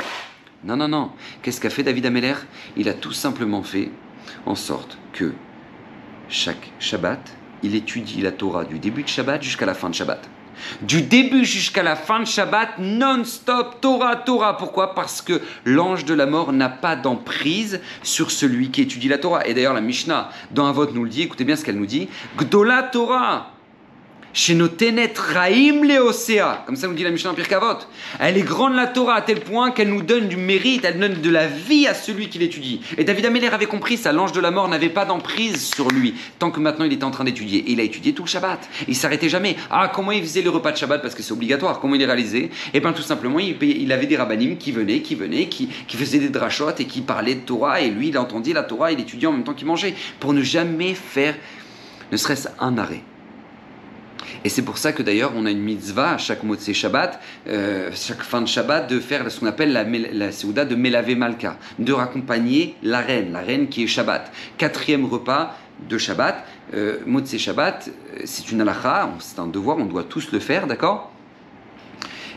Non, 0.64 0.76
non, 0.76 0.88
non. 0.88 1.12
Qu'est-ce 1.44 1.62
qu'a 1.62 1.70
fait 1.70 1.84
David 1.84 2.08
Ameller 2.08 2.36
Il 2.76 2.90
a 2.90 2.94
tout 2.94 3.14
simplement 3.14 3.62
fait 3.62 3.90
en 4.46 4.56
sorte 4.56 4.98
que 5.14 5.34
chaque 6.30 6.72
Shabbat, 6.80 7.20
il 7.64 7.76
étudie 7.76 8.22
la 8.22 8.32
Torah 8.32 8.66
du 8.66 8.80
début 8.80 9.04
de 9.04 9.08
Shabbat 9.08 9.42
jusqu'à 9.42 9.66
la 9.66 9.74
fin 9.74 9.90
de 9.90 9.96
Shabbat. 9.96 10.30
Du 10.82 11.02
début 11.02 11.46
jusqu'à 11.46 11.84
la 11.84 11.96
fin 11.96 12.20
de 12.20 12.26
Shabbat, 12.26 12.80
non-stop, 12.80 13.80
Torah, 13.80 14.16
Torah. 14.16 14.58
Pourquoi? 14.58 14.96
Parce 14.96 15.22
que 15.22 15.42
l'ange 15.66 16.06
de 16.06 16.14
la 16.14 16.26
mort 16.26 16.52
n'a 16.52 16.70
pas 16.70 16.96
d'emprise 16.96 17.80
sur 18.02 18.32
celui 18.32 18.72
qui 18.72 18.82
étudie 18.82 19.08
la 19.08 19.20
Torah. 19.20 19.46
Et 19.48 19.54
d'ailleurs, 19.54 19.74
la 19.74 19.82
Mishnah, 19.82 20.30
dans 20.52 20.66
un 20.66 20.72
vote, 20.72 20.94
nous 20.94 21.04
le 21.04 21.10
dit, 21.10 21.22
écoutez 21.22 21.44
bien 21.44 21.56
ce 21.56 21.64
qu'elle 21.64 21.78
nous 21.78 21.86
dit. 21.86 22.10
Gdola 22.38 22.84
Torah 22.84 23.52
chez 24.38 24.54
nos 24.54 24.70
Raïm 25.34 25.84
Leosea, 25.84 26.64
comme 26.68 26.76
ça 26.76 26.88
nous 26.88 26.94
dit 26.94 27.04
la 27.04 27.10
Mishnah 27.10 27.34
Pirkavot. 27.34 27.80
Elle 28.20 28.38
est 28.38 28.44
grande 28.44 28.76
la 28.76 28.86
Torah 28.86 29.16
à 29.16 29.22
tel 29.22 29.40
point 29.40 29.72
qu'elle 29.72 29.90
nous 29.90 30.04
donne 30.04 30.28
du 30.28 30.38
mérite, 30.38 30.86
elle 30.86 31.00
donne 31.00 31.22
de 31.22 31.30
la 31.32 31.48
vie 31.48 31.88
à 31.88 31.96
celui 31.96 32.30
qui 32.30 32.38
l'étudie. 32.38 32.82
Et 33.00 33.04
David 33.04 33.26
Améler 33.26 33.48
avait 33.48 33.66
compris 33.66 33.98
ça, 33.98 34.12
l'ange 34.12 34.34
de 34.34 34.40
la 34.40 34.52
mort 34.52 34.68
n'avait 34.68 34.90
pas 34.90 35.06
d'emprise 35.06 35.74
sur 35.74 35.90
lui, 35.90 36.14
tant 36.38 36.52
que 36.52 36.60
maintenant 36.60 36.86
il 36.86 36.94
était 36.94 37.04
en 37.04 37.10
train 37.10 37.24
d'étudier. 37.24 37.62
Et 37.62 37.72
il 37.72 37.80
a 37.80 37.84
étudié 37.84 38.14
tout 38.14 38.24
le 38.24 38.30
Shabbat. 38.30 38.60
Il 38.88 38.96
s'arrêtait 38.96 39.28
jamais. 39.28 39.56
Ah, 39.72 39.92
comment 39.92 40.12
il 40.12 40.22
faisait 40.22 40.44
le 40.44 40.52
repas 40.52 40.72
de 40.72 40.78
Shabbat? 40.78 41.02
Parce 41.02 41.16
que 41.16 41.24
c'est 41.24 41.34
obligatoire, 41.34 41.80
comment 41.80 41.96
il 41.96 42.02
est 42.04 42.06
réalisé? 42.06 42.52
Eh 42.76 42.80
bien 42.80 42.94
tout 42.94 43.02
simplement, 43.02 43.40
il, 43.40 43.92
avait 43.92 44.06
des 44.06 44.18
rabbinim 44.18 44.58
qui 44.58 44.72
venaient, 44.72 45.00
qui 45.00 45.16
venaient, 45.16 45.48
qui, 45.48 45.68
qui 45.88 45.98
faisaient 45.98 46.20
des 46.20 46.30
drachotes 46.30 46.80
et 46.80 46.86
qui 46.86 47.02
parlaient 47.02 47.36
de 47.36 47.42
Torah, 47.42 47.82
et 47.82 47.90
lui 47.90 48.10
il 48.10 48.18
entendait 48.20 48.54
la 48.54 48.62
Torah, 48.62 48.92
il 48.92 49.00
étudiait 49.00 49.28
en 49.28 49.32
même 49.32 49.44
temps 49.44 49.56
qu'il 49.56 49.66
mangeait, 49.66 49.96
pour 50.20 50.34
ne 50.34 50.44
jamais 50.44 50.94
faire 50.94 51.34
ne 52.12 52.18
serait-ce 52.18 52.50
un 52.60 52.78
arrêt. 52.78 53.02
Et 54.48 54.50
c'est 54.50 54.62
pour 54.62 54.78
ça 54.78 54.94
que 54.94 55.04
d'ailleurs 55.04 55.34
on 55.36 55.46
a 55.46 55.52
une 55.52 55.60
mitzvah 55.60 56.12
à 56.14 56.18
chaque 56.18 56.46
de 56.46 56.56
Shabbat, 56.56 57.20
euh, 57.50 57.92
chaque 57.94 58.24
fin 58.24 58.40
de 58.40 58.48
Shabbat, 58.48 58.90
de 58.90 59.02
faire 59.02 59.30
ce 59.30 59.42
qu'on 59.42 59.46
appelle 59.46 59.74
la, 59.74 59.84
la 59.84 60.64
de 60.64 60.76
Melave 60.76 61.18
Malka, 61.18 61.58
de 61.80 61.92
raccompagner 61.92 62.78
la 62.82 63.02
reine, 63.02 63.34
la 63.34 63.42
reine 63.42 63.68
qui 63.68 63.84
est 63.84 63.88
Shabbat. 63.88 64.32
Quatrième 64.58 65.04
repas 65.04 65.58
de 65.90 65.98
Shabbat, 65.98 66.46
euh, 66.76 67.00
Shabbat, 67.26 67.90
euh, 67.90 68.22
c'est 68.24 68.50
une 68.50 68.62
halakha, 68.62 69.10
c'est 69.20 69.38
un 69.40 69.48
devoir, 69.48 69.80
on 69.80 69.86
doit 69.86 70.06
tous 70.06 70.32
le 70.32 70.40
faire, 70.40 70.66
d'accord? 70.66 71.12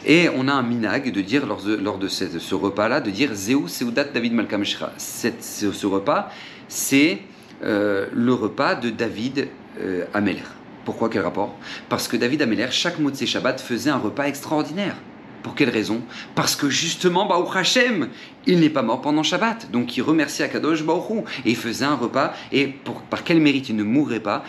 Et 0.04 0.28
on 0.36 0.48
a 0.48 0.52
un 0.52 0.64
minag 0.64 1.12
de 1.12 1.20
dire 1.20 1.46
lors 1.46 1.62
de, 1.62 1.76
lors 1.76 1.98
de 1.98 2.08
ce, 2.08 2.54
repas-là, 2.56 3.00
de 3.00 3.10
dire 3.10 3.34
Zeu 3.34 3.68
Seudat 3.68 4.02
David 4.02 4.34
Malkam 4.34 4.64
ce, 4.64 5.86
repas, 5.86 6.32
c'est 6.66 7.20
euh, 7.62 8.08
le 8.12 8.34
repas 8.34 8.74
de 8.74 8.90
David 8.90 9.46
euh, 9.80 10.06
Ameler. 10.12 10.42
Pourquoi 10.84 11.08
Quel 11.08 11.22
rapport? 11.22 11.54
Parce 11.88 12.08
que 12.08 12.16
David 12.16 12.42
Ameler, 12.42 12.68
chaque 12.70 12.98
mot 12.98 13.10
de 13.10 13.16
ses 13.16 13.26
Shabbat, 13.26 13.60
faisait 13.60 13.90
un 13.90 13.98
repas 13.98 14.24
extraordinaire. 14.24 14.96
Pour 15.42 15.54
quelle 15.54 15.70
raison? 15.70 16.02
Parce 16.34 16.54
que 16.54 16.68
justement, 16.68 17.26
Baruch 17.26 17.56
Hashem, 17.56 18.08
il 18.46 18.60
n'est 18.60 18.70
pas 18.70 18.82
mort 18.82 19.00
pendant 19.00 19.22
Shabbat. 19.22 19.70
Donc 19.70 19.96
il 19.96 20.02
remercie 20.02 20.42
Akadosh 20.42 20.84
Baruch 20.84 21.24
Et 21.46 21.54
faisait 21.54 21.84
un 21.84 21.94
repas. 21.94 22.34
Et 22.52 22.74
par 23.08 23.24
quel 23.24 23.40
mérite 23.40 23.68
il 23.68 23.76
ne 23.76 23.82
mourrait 23.82 24.20
pas? 24.20 24.44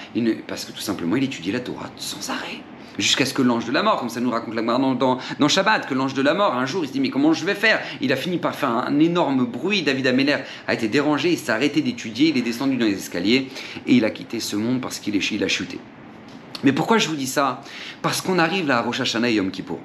Parce 0.48 0.66
que 0.66 0.72
tout 0.72 0.82
simplement, 0.82 1.16
il 1.16 1.24
étudiait 1.24 1.54
la 1.54 1.62
Torah 1.62 1.90
sans 1.98 2.30
arrêt. 2.30 2.62
Jusqu'à 3.00 3.26
ce 3.26 3.34
que 3.34 3.42
l'ange 3.42 3.66
de 3.66 3.72
la 3.72 3.84
mort, 3.84 3.98
comme 4.00 4.10
ça 4.10 4.20
nous 4.20 4.30
raconte 4.30 4.54
la 4.54 4.62
dans, 4.62 5.18
dans, 5.40 5.48
Shabbat, 5.48 5.88
que 5.88 5.94
l'ange 5.94 6.14
de 6.14 6.22
la 6.22 6.34
mort, 6.34 6.56
un 6.56 6.66
jour, 6.66 6.84
il 6.84 6.88
se 6.88 6.94
dit 6.94 7.00
Mais 7.00 7.10
comment 7.10 7.32
je 7.32 7.46
vais 7.46 7.56
faire? 7.56 7.80
Il 8.02 8.12
a 8.12 8.18
fini 8.18 8.38
par 8.38 8.54
faire 8.54 8.70
un, 8.70 9.00
énorme 9.00 9.46
bruit. 9.46 9.82
David 9.82 10.08
Ameller 10.08 10.40
a 10.68 10.74
été 10.74 10.90
dérangé, 10.90 11.32
il 11.32 11.38
s'est 11.38 11.52
arrêté 11.52 11.82
d'étudier, 11.82 12.30
il 12.30 12.38
est 12.38 12.42
descendu 12.42 12.76
dans 12.76 12.86
les 12.86 12.98
escaliers 12.98 13.48
et 13.88 13.96
il 13.96 14.04
a 14.04 14.10
quitté 14.10 14.42
ce 14.42 14.58
monde 14.58 14.82
parce 14.82 15.00
qu'il 15.00 15.16
il 15.16 15.44
a 15.44 15.48
chuté. 15.48 15.80
Mais 16.63 16.72
pourquoi 16.74 16.98
je 16.98 17.08
vous 17.08 17.15
dis 17.15 17.27
ça? 17.27 17.62
Parce 18.01 18.22
qu'on 18.22 18.39
arrive 18.39 18.68
là 18.68 18.77
à 18.77 18.82
Rosh 18.82 19.01
Hashanah 19.01 19.30
et 19.30 19.34
Yom 19.36 19.51
Kippur. 19.51 19.80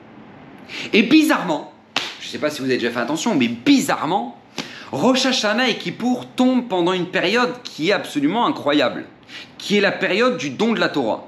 Et 0.92 1.02
bizarrement, 1.02 1.72
je 2.20 2.26
ne 2.26 2.30
sais 2.30 2.38
pas 2.38 2.50
si 2.50 2.60
vous 2.60 2.66
avez 2.66 2.76
déjà 2.76 2.90
fait 2.90 3.00
attention, 3.00 3.34
mais 3.34 3.48
bizarrement, 3.48 4.38
Rosh 4.92 5.26
Hashanah 5.26 5.68
et 5.68 5.76
Kippour 5.76 6.26
tombent 6.34 6.68
pendant 6.68 6.92
une 6.92 7.06
période 7.06 7.62
qui 7.62 7.90
est 7.90 7.92
absolument 7.92 8.46
incroyable, 8.46 9.04
qui 9.58 9.76
est 9.76 9.80
la 9.80 9.92
période 9.92 10.36
du 10.36 10.50
don 10.50 10.72
de 10.72 10.80
la 10.80 10.88
Torah. 10.88 11.26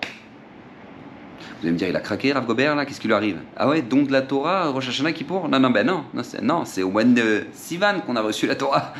Vous 1.61 1.67
allez 1.67 1.73
me 1.73 1.79
dire, 1.79 1.89
il 1.89 1.97
a 1.97 2.01
craqué, 2.01 2.33
Rav 2.33 2.47
Gobert, 2.47 2.77
là, 2.77 2.87
qu'est-ce 2.87 3.01
qui 3.01 3.09
lui 3.09 3.15
arrive? 3.15 3.39
Ah 3.57 3.69
ouais, 3.69 3.83
don 3.83 4.03
de 4.03 4.13
la 4.13 4.23
Torah, 4.23 4.69
Rosh 4.69 4.89
Hashanah, 4.89 5.13
Kippour? 5.13 5.49
Non, 5.49 5.59
non, 5.59 5.71
ben 5.71 5.85
non, 5.85 6.05
non, 6.43 6.65
c'est 6.65 6.83
au 6.83 6.91
mois 6.91 7.05
de 7.05 7.47
Sivan 7.53 8.01
qu'on 8.07 8.15
a 8.15 8.21
reçu 8.21 8.47
la 8.47 8.55
Torah. 8.55 8.93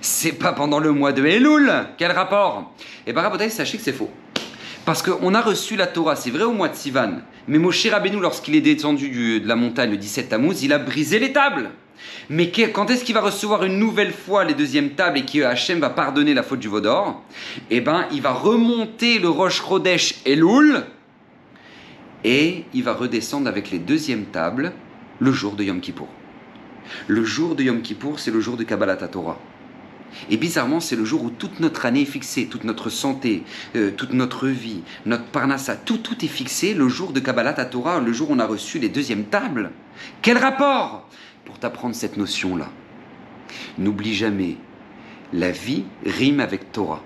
C'est 0.00 0.32
pas 0.32 0.52
pendant 0.52 0.78
le 0.78 0.92
mois 0.92 1.12
de 1.12 1.24
Elul 1.24 1.70
Quel 1.98 2.12
rapport? 2.12 2.72
Eh 3.06 3.12
bien, 3.12 3.22
Rabotai, 3.22 3.50
sachez 3.50 3.76
que 3.76 3.82
c'est 3.82 3.92
faux. 3.92 4.10
Parce 4.86 5.02
qu'on 5.02 5.34
a 5.34 5.40
reçu 5.40 5.74
la 5.74 5.88
Torah, 5.88 6.14
c'est 6.14 6.30
vrai 6.30 6.44
au 6.44 6.52
mois 6.52 6.68
de 6.68 6.76
Sivan, 6.76 7.18
mais 7.48 7.58
Moshe 7.58 7.88
Rabbeinu, 7.88 8.20
lorsqu'il 8.20 8.54
est 8.54 8.60
descendu 8.60 9.40
de 9.40 9.48
la 9.48 9.56
montagne 9.56 9.90
le 9.90 9.96
17 9.96 10.28
Tammuz, 10.28 10.62
il 10.62 10.72
a 10.72 10.78
brisé 10.78 11.18
les 11.18 11.32
tables. 11.32 11.70
Mais 12.30 12.52
quand 12.52 12.88
est-ce 12.88 13.04
qu'il 13.04 13.16
va 13.16 13.20
recevoir 13.20 13.64
une 13.64 13.80
nouvelle 13.80 14.12
fois 14.12 14.44
les 14.44 14.54
deuxièmes 14.54 14.90
tables 14.90 15.18
et 15.18 15.24
que 15.24 15.42
Hachem 15.42 15.80
va 15.80 15.90
pardonner 15.90 16.34
la 16.34 16.44
faute 16.44 16.60
du 16.60 16.68
Vaudor 16.68 17.20
Eh 17.68 17.80
bien, 17.80 18.06
il 18.12 18.22
va 18.22 18.32
remonter 18.32 19.18
le 19.18 19.28
Roche 19.28 19.60
Chodesh 19.60 20.20
Elul 20.24 20.84
et 22.22 22.64
il 22.72 22.84
va 22.84 22.94
redescendre 22.94 23.48
avec 23.48 23.72
les 23.72 23.80
deuxièmes 23.80 24.26
tables 24.26 24.72
le 25.18 25.32
jour 25.32 25.56
de 25.56 25.64
Yom 25.64 25.80
Kippour. 25.80 26.08
Le 27.08 27.24
jour 27.24 27.56
de 27.56 27.64
Yom 27.64 27.82
Kippour, 27.82 28.20
c'est 28.20 28.30
le 28.30 28.38
jour 28.38 28.56
de 28.56 28.62
Kabbalah 28.62 28.94
Torah. 28.96 29.40
Et 30.30 30.36
bizarrement, 30.36 30.80
c'est 30.80 30.96
le 30.96 31.04
jour 31.04 31.22
où 31.22 31.30
toute 31.30 31.60
notre 31.60 31.86
année 31.86 32.02
est 32.02 32.06
fixée, 32.06 32.46
toute 32.46 32.64
notre 32.64 32.90
santé, 32.90 33.44
euh, 33.74 33.90
toute 33.90 34.12
notre 34.12 34.48
vie, 34.48 34.82
notre 35.04 35.24
parnassa, 35.24 35.76
tout, 35.76 35.98
tout 35.98 36.24
est 36.24 36.28
fixé 36.28 36.74
le 36.74 36.88
jour 36.88 37.12
de 37.12 37.20
Kabbalah 37.20 37.52
Torah, 37.64 38.00
le 38.00 38.12
jour 38.12 38.30
où 38.30 38.34
on 38.34 38.38
a 38.38 38.46
reçu 38.46 38.78
les 38.78 38.88
deuxièmes 38.88 39.24
tables. 39.24 39.70
Quel 40.22 40.38
rapport 40.38 41.08
Pour 41.44 41.58
t'apprendre 41.58 41.94
cette 41.94 42.16
notion-là. 42.16 42.70
N'oublie 43.78 44.14
jamais, 44.14 44.56
la 45.32 45.50
vie 45.50 45.84
rime 46.04 46.40
avec 46.40 46.72
Torah. 46.72 47.02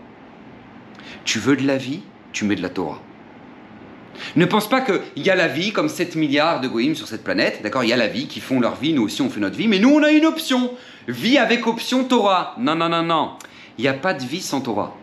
Tu 1.25 1.39
veux 1.39 1.57
de 1.57 1.67
la 1.67 1.77
vie, 1.77 2.03
tu 2.33 2.45
mets 2.45 2.57
de 2.57 2.63
la 2.63 2.71
Torah. 2.71 3.03
Ne 4.37 4.45
pense 4.45 4.69
pas 4.69 4.81
qu'il 4.81 5.23
y 5.25 5.31
a 5.31 5.35
la 5.35 5.49
vie 5.49 5.73
comme 5.73 5.89
7 5.89 6.17
milliards 6.17 6.61
de 6.61 6.69
goïms 6.69 6.95
sur 6.95 7.09
cette 7.09 7.25
planète, 7.25 7.61
d'accord? 7.63 7.85
Il 7.85 7.91
y 7.91 7.93
a 7.93 7.97
la 7.97 8.09
vie 8.09 8.27
qui 8.27 8.41
font 8.41 8.61
leur 8.61 8.77
vie, 8.77 8.93
nous 8.93 9.03
aussi 9.03 9.23
on 9.23 9.31
fait 9.31 9.41
notre 9.41 9.57
vie, 9.57 9.69
mais 9.69 9.79
nous 9.79 9.91
on 9.91 10.03
a 10.03 10.11
une 10.11 10.27
option. 10.27 10.73
Vie 11.09 11.39
avec 11.39 11.67
option 11.67 12.05
Torah. 12.05 12.55
Non, 12.59 12.75
non, 12.75 12.89
non, 12.89 13.03
non. 13.03 13.33
Il 13.79 13.83
n'y 13.83 13.89
a 13.89 13.95
pas 13.95 14.15
de 14.15 14.25
vie 14.25 14.41
sans 14.41 14.61
Torah. 14.61 14.97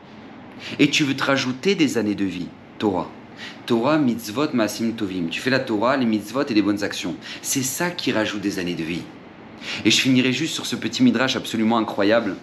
Et 0.79 0.89
tu 0.89 1.03
veux 1.03 1.15
te 1.15 1.23
rajouter 1.23 1.75
des 1.75 1.97
années 1.97 2.15
de 2.15 2.25
vie, 2.25 2.47
Torah. 2.79 3.09
Torah, 3.65 3.97
mitzvot, 3.97 4.53
masim, 4.53 4.91
tovim. 4.91 5.27
Tu 5.29 5.41
fais 5.41 5.49
la 5.49 5.59
Torah, 5.59 5.97
les 5.97 6.05
mitzvot 6.05 6.45
et 6.47 6.53
les 6.53 6.61
bonnes 6.61 6.83
actions. 6.83 7.15
C'est 7.41 7.63
ça 7.63 7.91
qui 7.91 8.11
rajoute 8.11 8.41
des 8.41 8.59
années 8.59 8.75
de 8.75 8.83
vie. 8.83 9.01
Et 9.85 9.91
je 9.91 9.99
finirai 9.99 10.31
juste 10.31 10.53
sur 10.53 10.65
ce 10.65 10.75
petit 10.75 11.03
midrash 11.03 11.35
absolument 11.35 11.77
incroyable. 11.77 12.35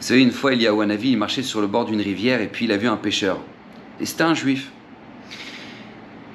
Vous 0.00 0.08
savez, 0.08 0.22
une 0.22 0.32
fois, 0.32 0.54
il 0.54 0.62
y 0.62 0.66
a 0.66 0.74
Wanavi, 0.74 1.12
il 1.12 1.16
marchait 1.16 1.42
sur 1.42 1.60
le 1.60 1.66
bord 1.66 1.86
d'une 1.86 2.00
rivière 2.00 2.40
et 2.40 2.48
puis 2.48 2.66
il 2.66 2.72
a 2.72 2.76
vu 2.76 2.88
un 2.88 2.96
pêcheur. 2.96 3.40
Et 4.00 4.06
c'était 4.06 4.22
un 4.22 4.34
juif. 4.34 4.70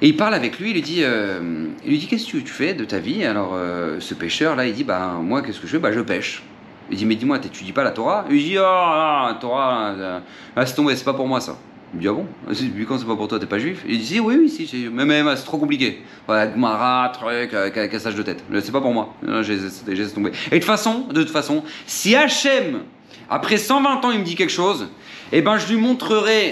Et 0.02 0.08
il 0.08 0.16
parle 0.16 0.34
avec 0.34 0.58
lui, 0.58 0.70
il 0.70 0.74
lui 0.74 0.82
dit, 0.82 1.02
euh, 1.02 1.66
il 1.84 1.90
lui 1.90 1.98
dit 1.98 2.06
qu'est-ce 2.06 2.32
que 2.32 2.38
tu 2.38 2.46
fais 2.46 2.72
de 2.72 2.84
ta 2.84 2.98
vie? 2.98 3.24
Alors 3.24 3.52
euh, 3.54 4.00
ce 4.00 4.14
pêcheur 4.14 4.56
là, 4.56 4.66
il 4.66 4.72
dit 4.72 4.84
bah 4.84 5.18
moi 5.22 5.42
qu'est-ce 5.42 5.60
que 5.60 5.66
je 5.66 5.72
fais? 5.72 5.78
Bah 5.78 5.92
je 5.92 6.00
pêche. 6.00 6.42
Il 6.90 6.96
dit 6.96 7.04
mais 7.04 7.16
dis-moi, 7.16 7.38
tu 7.38 7.64
dis 7.64 7.72
pas 7.72 7.84
la 7.84 7.90
Torah? 7.90 8.24
Il 8.30 8.42
dit 8.42 8.56
oh 8.56 8.62
la 8.62 9.36
Torah, 9.38 9.92
là, 10.56 10.66
c'est 10.66 10.74
tombé, 10.74 10.96
c'est 10.96 11.04
pas 11.04 11.12
pour 11.12 11.28
moi 11.28 11.40
ça. 11.40 11.58
Il 11.92 12.00
dit 12.00 12.08
ah 12.08 12.12
bon? 12.12 12.26
Puis 12.48 12.86
quand 12.86 12.98
c'est 12.98 13.06
pas 13.06 13.14
pour 13.14 13.28
toi, 13.28 13.38
t'es 13.38 13.44
pas 13.44 13.58
juif? 13.58 13.84
Il 13.86 14.00
dit 14.00 14.20
oui 14.20 14.36
oui 14.40 14.48
si, 14.48 14.88
mais, 14.90 15.04
mais, 15.04 15.22
c'est 15.36 15.44
trop 15.44 15.58
compliqué. 15.58 16.02
Voilà, 16.26 16.46
Gmara, 16.46 17.12
truc, 17.12 17.52
euh, 17.52 17.68
cassage 17.68 18.14
de 18.14 18.22
tête. 18.22 18.42
C'est 18.62 18.72
pas 18.72 18.80
pour 18.80 18.94
moi. 18.94 19.14
J'ai 19.42 19.58
laissé 19.86 20.14
tomber. 20.14 20.30
Et 20.50 20.54
de 20.54 20.56
toute 20.56 20.64
façon, 20.64 21.08
de 21.10 21.22
toute 21.22 21.30
façon, 21.30 21.62
si 21.86 22.16
Hachem 22.16 22.84
après 23.28 23.58
120 23.58 24.04
ans 24.04 24.10
il 24.12 24.20
me 24.20 24.24
dit 24.24 24.34
quelque 24.34 24.48
chose, 24.50 24.88
eh 25.30 25.42
ben 25.42 25.58
je 25.58 25.68
lui 25.68 25.80
montrerai 25.80 26.50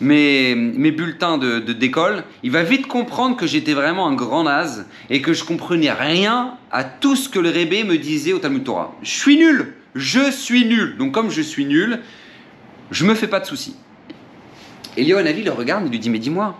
mes, 0.00 0.54
mes 0.54 0.90
bulletins 0.90 1.38
de, 1.38 1.60
d'école, 1.60 2.24
il 2.42 2.50
va 2.50 2.62
vite 2.62 2.86
comprendre 2.86 3.36
que 3.36 3.46
j'étais 3.46 3.74
vraiment 3.74 4.08
un 4.08 4.14
grand 4.14 4.44
naze 4.44 4.86
et 5.10 5.22
que 5.22 5.32
je 5.32 5.44
comprenais 5.44 5.92
rien 5.92 6.56
à 6.70 6.84
tout 6.84 7.16
ce 7.16 7.28
que 7.28 7.38
le 7.38 7.50
Rébé 7.50 7.84
me 7.84 7.96
disait 7.96 8.32
au 8.32 8.38
Talmud 8.38 8.64
Torah. 8.64 8.94
Je 9.02 9.10
suis 9.10 9.36
nul, 9.36 9.74
je 9.94 10.30
suis 10.30 10.64
nul. 10.64 10.96
Donc 10.96 11.12
comme 11.12 11.30
je 11.30 11.42
suis 11.42 11.64
nul, 11.64 12.00
je 12.90 13.04
me 13.04 13.14
fais 13.14 13.28
pas 13.28 13.40
de 13.40 13.46
soucis. 13.46 13.76
Et 14.96 15.12
Avi 15.12 15.42
le 15.42 15.52
regarde 15.52 15.86
et 15.86 15.88
lui 15.88 15.98
dit 15.98 16.10
mais 16.10 16.18
dis-moi, 16.18 16.58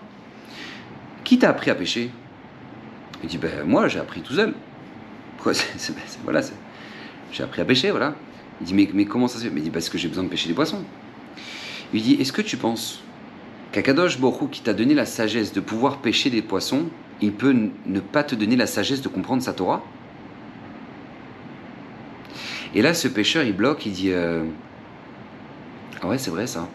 qui 1.23 1.39
t'a 1.39 1.51
appris 1.51 1.71
à 1.71 1.75
pêcher? 1.75 2.11
Il 3.23 3.29
dit 3.29 3.39
ben 3.39 3.65
moi 3.65 3.89
j'ai 3.89 3.99
appris 3.99 4.21
tout 4.21 4.35
seul. 4.35 4.55
Quoi, 5.39 5.53
voilà, 6.25 6.41
j'ai 7.33 7.43
appris 7.43 7.61
à 7.61 7.65
pêcher, 7.65 7.91
voilà. 7.91 8.15
Il 8.61 8.67
dit 8.67 8.75
mais, 8.75 8.89
mais 8.95 9.05
comment 9.05 9.29
ça 9.29 9.39
se 9.39 9.45
fait? 9.45 9.53
Il 9.55 9.63
dit 9.63 9.71
parce 9.71 9.89
que 9.89 9.99
j'ai 9.99 10.09
besoin 10.09 10.25
de 10.25 10.29
pêcher 10.29 10.49
des 10.49 10.55
poissons. 10.55 10.85
Il 11.93 12.03
dit 12.03 12.15
est-ce 12.15 12.33
que 12.33 12.43
tu 12.43 12.57
penses 12.57 13.03
Kakadosh 13.75 14.21
Borou 14.21 14.47
qui 14.47 14.63
t'a 14.63 14.73
donné 14.73 14.95
la 14.95 15.05
sagesse 15.05 15.53
de 15.53 15.59
pouvoir 15.59 15.99
pêcher 15.99 16.31
des 16.31 16.43
poissons, 16.43 16.85
il 17.21 17.33
peut 17.33 17.53
ne 17.87 17.99
pas 17.99 18.23
te 18.23 18.37
donner 18.37 18.55
la 18.55 18.69
sagesse 18.69 19.03
de 19.03 19.09
comprendre 19.09 19.43
sa 19.43 19.53
Torah? 19.53 19.83
Et 22.73 22.83
là, 22.83 22.95
ce 22.95 23.09
pêcheur, 23.09 23.43
il 23.43 23.53
bloque, 23.53 23.85
il 23.85 23.93
dit 23.93 24.13
euh, 24.13 24.45
Ah 26.01 26.07
ouais, 26.07 26.19
c'est 26.19 26.31
vrai 26.31 26.47
ça. 26.47 26.69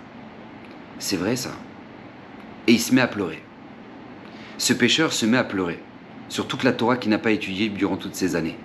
C'est 0.99 1.15
vrai 1.15 1.37
ça. 1.37 1.51
Et 2.67 2.73
il 2.73 2.81
se 2.81 2.93
met 2.93 2.99
à 2.99 3.07
pleurer. 3.07 3.41
Ce 4.57 4.73
pêcheur 4.73 5.13
se 5.13 5.25
met 5.25 5.37
à 5.37 5.45
pleurer 5.45 5.79
sur 6.27 6.49
toute 6.49 6.65
la 6.65 6.73
Torah 6.73 6.97
qu'il 6.97 7.11
n'a 7.11 7.17
pas 7.17 7.31
étudiée 7.31 7.69
durant 7.69 7.95
toutes 7.95 8.15
ces 8.15 8.35
années. 8.35 8.57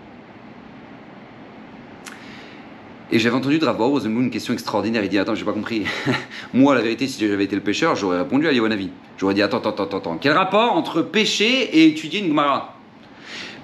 Et 3.13 3.19
j'avais 3.19 3.37
entendu 3.37 3.59
de 3.59 3.65
Rav 3.65 4.07
une 4.07 4.31
question 4.31 4.55
extraordinaire. 4.55 5.05
Il 5.05 5.11
dit 5.11 5.19
Attends, 5.19 5.35
j'ai 5.35 5.45
pas 5.45 5.53
compris. 5.53 5.85
Moi, 6.55 6.75
la 6.75 6.81
vérité, 6.81 7.07
si 7.07 7.27
j'avais 7.27 7.45
été 7.45 7.55
le 7.55 7.63
pêcheur, 7.63 7.97
j'aurais 7.97 8.19
répondu 8.19 8.49
à 8.49 8.53
Yohanavi. 8.53 8.91
J'aurais 9.19 9.35
dit 9.35 9.43
Attends, 9.43 9.59
attends, 9.59 9.85
attends, 9.85 9.99
attends. 9.99 10.19
Quel 10.19 10.33
rapport 10.33 10.73
entre 10.73 11.03
pêcher 11.03 11.79
et 11.79 11.87
étudier 11.87 12.21
une 12.21 12.29
Gemara 12.29 12.75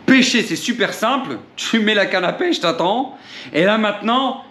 Pêcher, 0.07 0.43
c'est 0.43 0.57
super 0.57 0.93
simple. 0.93 1.39
Tu 1.57 1.79
mets 1.81 1.95
la 1.95 2.07
canne 2.07 2.25
à 2.25 2.33
pêche, 2.33 2.61
t'attends. 2.61 3.17
Et 3.53 3.65
là, 3.65 3.79
maintenant, 3.79 4.43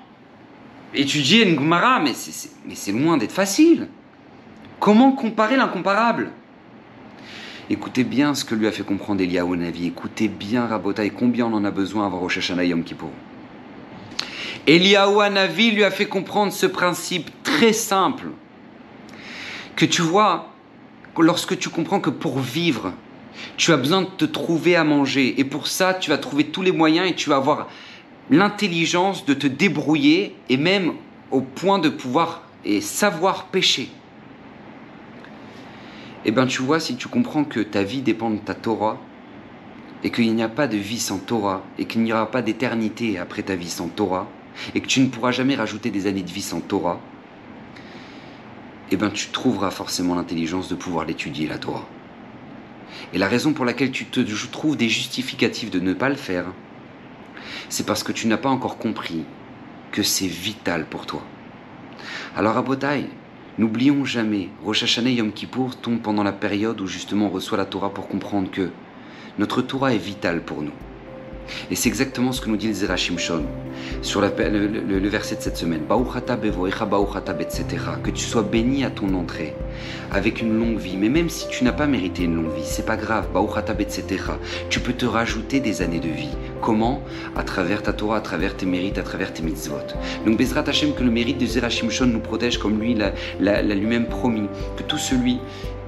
étudier 0.96 1.48
une 1.48 1.56
Gemara, 1.56 2.00
mais 2.00 2.14
c'est 2.14 2.92
loin 2.92 3.18
d'être 3.18 3.32
facile. 3.32 3.88
Comment 4.80 5.12
comparer 5.12 5.58
l'incomparable? 5.58 6.32
Écoutez 7.70 8.04
bien 8.04 8.34
ce 8.34 8.44
que 8.46 8.56
lui 8.56 8.66
a 8.66 8.72
fait 8.72 8.84
comprendre 8.84 9.22
Navi. 9.56 9.86
Écoutez 9.86 10.28
bien 10.28 10.68
et 11.04 11.10
combien 11.12 11.46
on 11.46 11.54
en 11.54 11.66
a 11.66 11.72
besoin 11.72 12.08
avant 12.08 12.20
Rosh 12.20 12.38
Hashanah 12.40 12.64
Yom 12.64 12.84
Kippour. 12.84 13.12
Eliyahu 14.70 15.20
Hanavi 15.20 15.72
lui 15.72 15.84
a 15.84 15.90
fait 15.90 16.06
comprendre 16.06 16.54
ce 16.54 16.68
principe 16.68 17.32
très 17.42 17.74
simple. 17.74 18.28
Que 19.76 19.84
tu 19.84 20.04
vois, 20.04 20.54
lorsque 21.18 21.58
tu 21.58 21.70
comprends 21.70 22.00
que 22.00 22.12
pour 22.12 22.38
vivre, 22.38 22.94
tu 23.58 23.72
as 23.74 23.78
besoin 23.78 24.04
de 24.04 24.10
te 24.10 24.26
trouver 24.26 24.76
à 24.76 24.84
manger. 24.84 25.40
Et 25.40 25.44
pour 25.44 25.66
ça, 25.66 25.96
tu 25.96 26.12
vas 26.12 26.20
trouver 26.20 26.44
tous 26.44 26.62
les 26.62 26.72
moyens 26.72 27.10
et 27.10 27.16
tu 27.16 27.32
vas 27.32 27.38
avoir 27.38 27.68
l'intelligence 28.30 29.26
de 29.26 29.34
te 29.34 29.48
débrouiller 29.48 30.36
et 30.50 30.58
même 30.58 30.94
au 31.32 31.42
point 31.42 31.80
de 31.80 31.90
pouvoir 31.90 32.44
et 32.64 32.80
savoir 32.80 33.46
pêcher. 33.46 33.90
eh 36.26 36.32
bien 36.32 36.46
tu 36.46 36.62
vois, 36.62 36.80
si 36.80 36.96
tu 36.96 37.08
comprends 37.08 37.44
que 37.44 37.62
ta 37.62 37.82
vie 37.82 38.04
dépend 38.04 38.30
de 38.30 38.38
ta 38.38 38.54
Torah, 38.54 39.00
et 40.04 40.12
qu'il 40.12 40.34
n'y 40.36 40.44
a 40.44 40.50
pas 40.50 40.68
de 40.68 40.78
vie 40.78 41.00
sans 41.00 41.18
Torah, 41.18 41.64
et 41.80 41.86
qu'il 41.86 42.04
n'y 42.04 42.14
aura 42.14 42.30
pas 42.30 42.44
d'éternité 42.44 43.18
après 43.18 43.42
ta 43.42 43.56
vie 43.56 43.70
sans 43.70 43.88
Torah, 43.88 44.28
et 44.74 44.82
que 44.82 44.88
tu 44.88 45.00
ne 45.02 45.08
pourras 45.08 45.32
jamais 45.32 45.56
rajouter 45.56 45.90
des 45.90 46.08
années 46.08 46.24
de 46.24 46.32
vie 46.32 46.42
sans 46.42 46.62
Torah, 46.62 47.00
eh 48.92 48.98
bien 48.98 49.10
tu 49.10 49.28
trouveras 49.30 49.72
forcément 49.72 50.16
l'intelligence 50.16 50.70
de 50.70 50.76
pouvoir 50.76 51.06
l'étudier, 51.06 51.48
la 51.48 51.58
Torah. 51.58 51.88
Et 53.14 53.18
la 53.18 53.28
raison 53.28 53.54
pour 53.54 53.66
laquelle 53.66 53.92
tu 53.92 54.06
te 54.06 54.20
trouves 54.52 54.78
des 54.78 54.90
justificatifs 54.90 55.72
de 55.72 55.80
ne 55.80 55.94
pas 55.94 56.10
le 56.10 56.16
faire, 56.16 56.46
c'est 57.70 57.86
parce 57.86 58.04
que 58.04 58.12
tu 58.12 58.28
n'as 58.28 58.38
pas 58.38 58.50
encore 58.50 58.78
compris 58.78 59.24
que 59.92 60.04
c'est 60.04 60.28
vital 60.28 60.86
pour 60.86 61.06
toi. 61.06 61.24
Alors 62.36 62.58
à 62.58 62.62
Botaï, 62.62 63.08
n'oublions 63.58 64.06
jamais, 64.06 64.50
Rosh 64.64 64.84
Hashanah 64.84 65.10
Yom 65.12 65.32
Kippour 65.32 65.76
tombe 65.76 66.02
pendant 66.02 66.24
la 66.24 66.32
période 66.32 66.82
où 66.82 66.88
justement 66.88 67.28
on 67.28 67.30
reçoit 67.30 67.58
la 67.58 67.66
Torah 67.66 67.94
pour 67.94 68.08
comprendre 68.08 68.52
que 68.52 68.70
notre 69.38 69.62
Torah 69.62 69.94
est 69.94 69.98
vitale 69.98 70.44
pour 70.44 70.62
nous. 70.62 70.74
Et 71.72 71.76
c'est 71.76 71.90
exactement 71.90 72.32
ce 72.32 72.42
que 72.42 72.50
nous 72.50 72.58
dit 72.58 72.68
le 72.68 72.74
Zerachim 72.74 73.18
Shon 73.18 73.44
sur 74.02 74.22
le, 74.22 75.10
verset 75.10 75.36
de 75.36 75.42
cette 75.42 75.58
semaine. 75.58 75.82
Que 78.04 78.12
tu 78.12 78.24
sois 78.24 78.44
béni 78.44 78.84
à 78.84 78.90
ton 78.90 79.14
entrée 79.14 79.56
avec 80.12 80.42
une 80.42 80.58
longue 80.58 80.78
vie. 80.78 80.98
Mais 80.98 81.10
même 81.10 81.30
si 81.30 81.48
tu 81.48 81.64
n'as 81.64 81.72
pas 81.72 81.88
mérité 81.88 82.24
une 82.24 82.36
longue 82.36 82.54
vie, 82.54 82.64
c'est 82.64 82.86
pas 82.86 82.98
grave. 82.98 83.28
Tu 84.70 84.80
peux 84.80 84.94
te 84.94 85.06
rajouter 85.06 85.60
des 85.60 85.82
années 85.82 86.00
de 86.00 86.10
vie. 86.10 86.36
Comment? 86.62 87.02
À 87.36 87.44
travers 87.44 87.84
ta 87.84 87.94
Torah, 87.94 88.18
à 88.18 88.22
travers 88.22 88.56
tes 88.56 88.66
mérites, 88.66 88.98
à 88.98 89.04
travers 89.04 89.34
tes 89.34 89.44
mitzvot. 89.44 89.76
Donc 90.26 90.38
Bezrat 90.38 90.64
Hashem, 90.68 90.94
que 90.94 91.04
le 91.04 91.12
mérite 91.12 91.38
de 91.38 91.46
Zerachim 91.46 91.90
Shon 91.90 92.08
nous 92.08 92.20
protège 92.20 92.58
comme 92.58 92.80
lui 92.80 92.96
l'a 92.96 93.62
lui-même 93.62 94.08
promis. 94.08 94.48
Que 94.78 94.84
tout 94.84 94.98
celui 94.98 95.40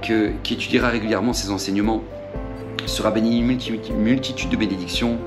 qui 0.02 0.54
étudiera 0.54 0.88
régulièrement 0.88 1.32
ses 1.32 1.50
enseignements 1.50 2.02
sera 2.86 3.10
béni 3.10 3.38
une 3.38 3.46
multitude 3.46 4.50
de 4.50 4.56
bénédictions. 4.56 5.18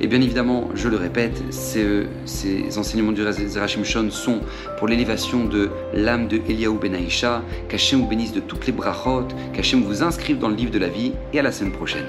Et 0.00 0.06
bien 0.06 0.20
évidemment, 0.20 0.68
je 0.74 0.88
le 0.88 0.96
répète, 0.96 1.42
ces, 1.50 2.06
ces 2.24 2.78
enseignements 2.78 3.12
du 3.12 3.22
Zerachim 3.22 3.84
Shon 3.84 4.10
sont 4.10 4.40
pour 4.78 4.88
l'élévation 4.88 5.44
de 5.44 5.70
l'âme 5.94 6.28
de 6.28 6.40
Eliaou 6.48 6.78
Ben 6.78 6.94
Aïcha. 6.94 7.42
Qu'Hachem 7.68 8.00
vous 8.00 8.06
bénisse 8.06 8.32
de 8.32 8.40
toutes 8.40 8.66
les 8.66 8.72
brachot, 8.72 9.28
qu'Hachem 9.52 9.82
vous 9.82 10.02
inscrive 10.02 10.38
dans 10.38 10.48
le 10.48 10.56
livre 10.56 10.70
de 10.70 10.78
la 10.78 10.88
vie 10.88 11.12
et 11.32 11.38
à 11.38 11.42
la 11.42 11.52
semaine 11.52 11.72
prochaine. 11.72 12.06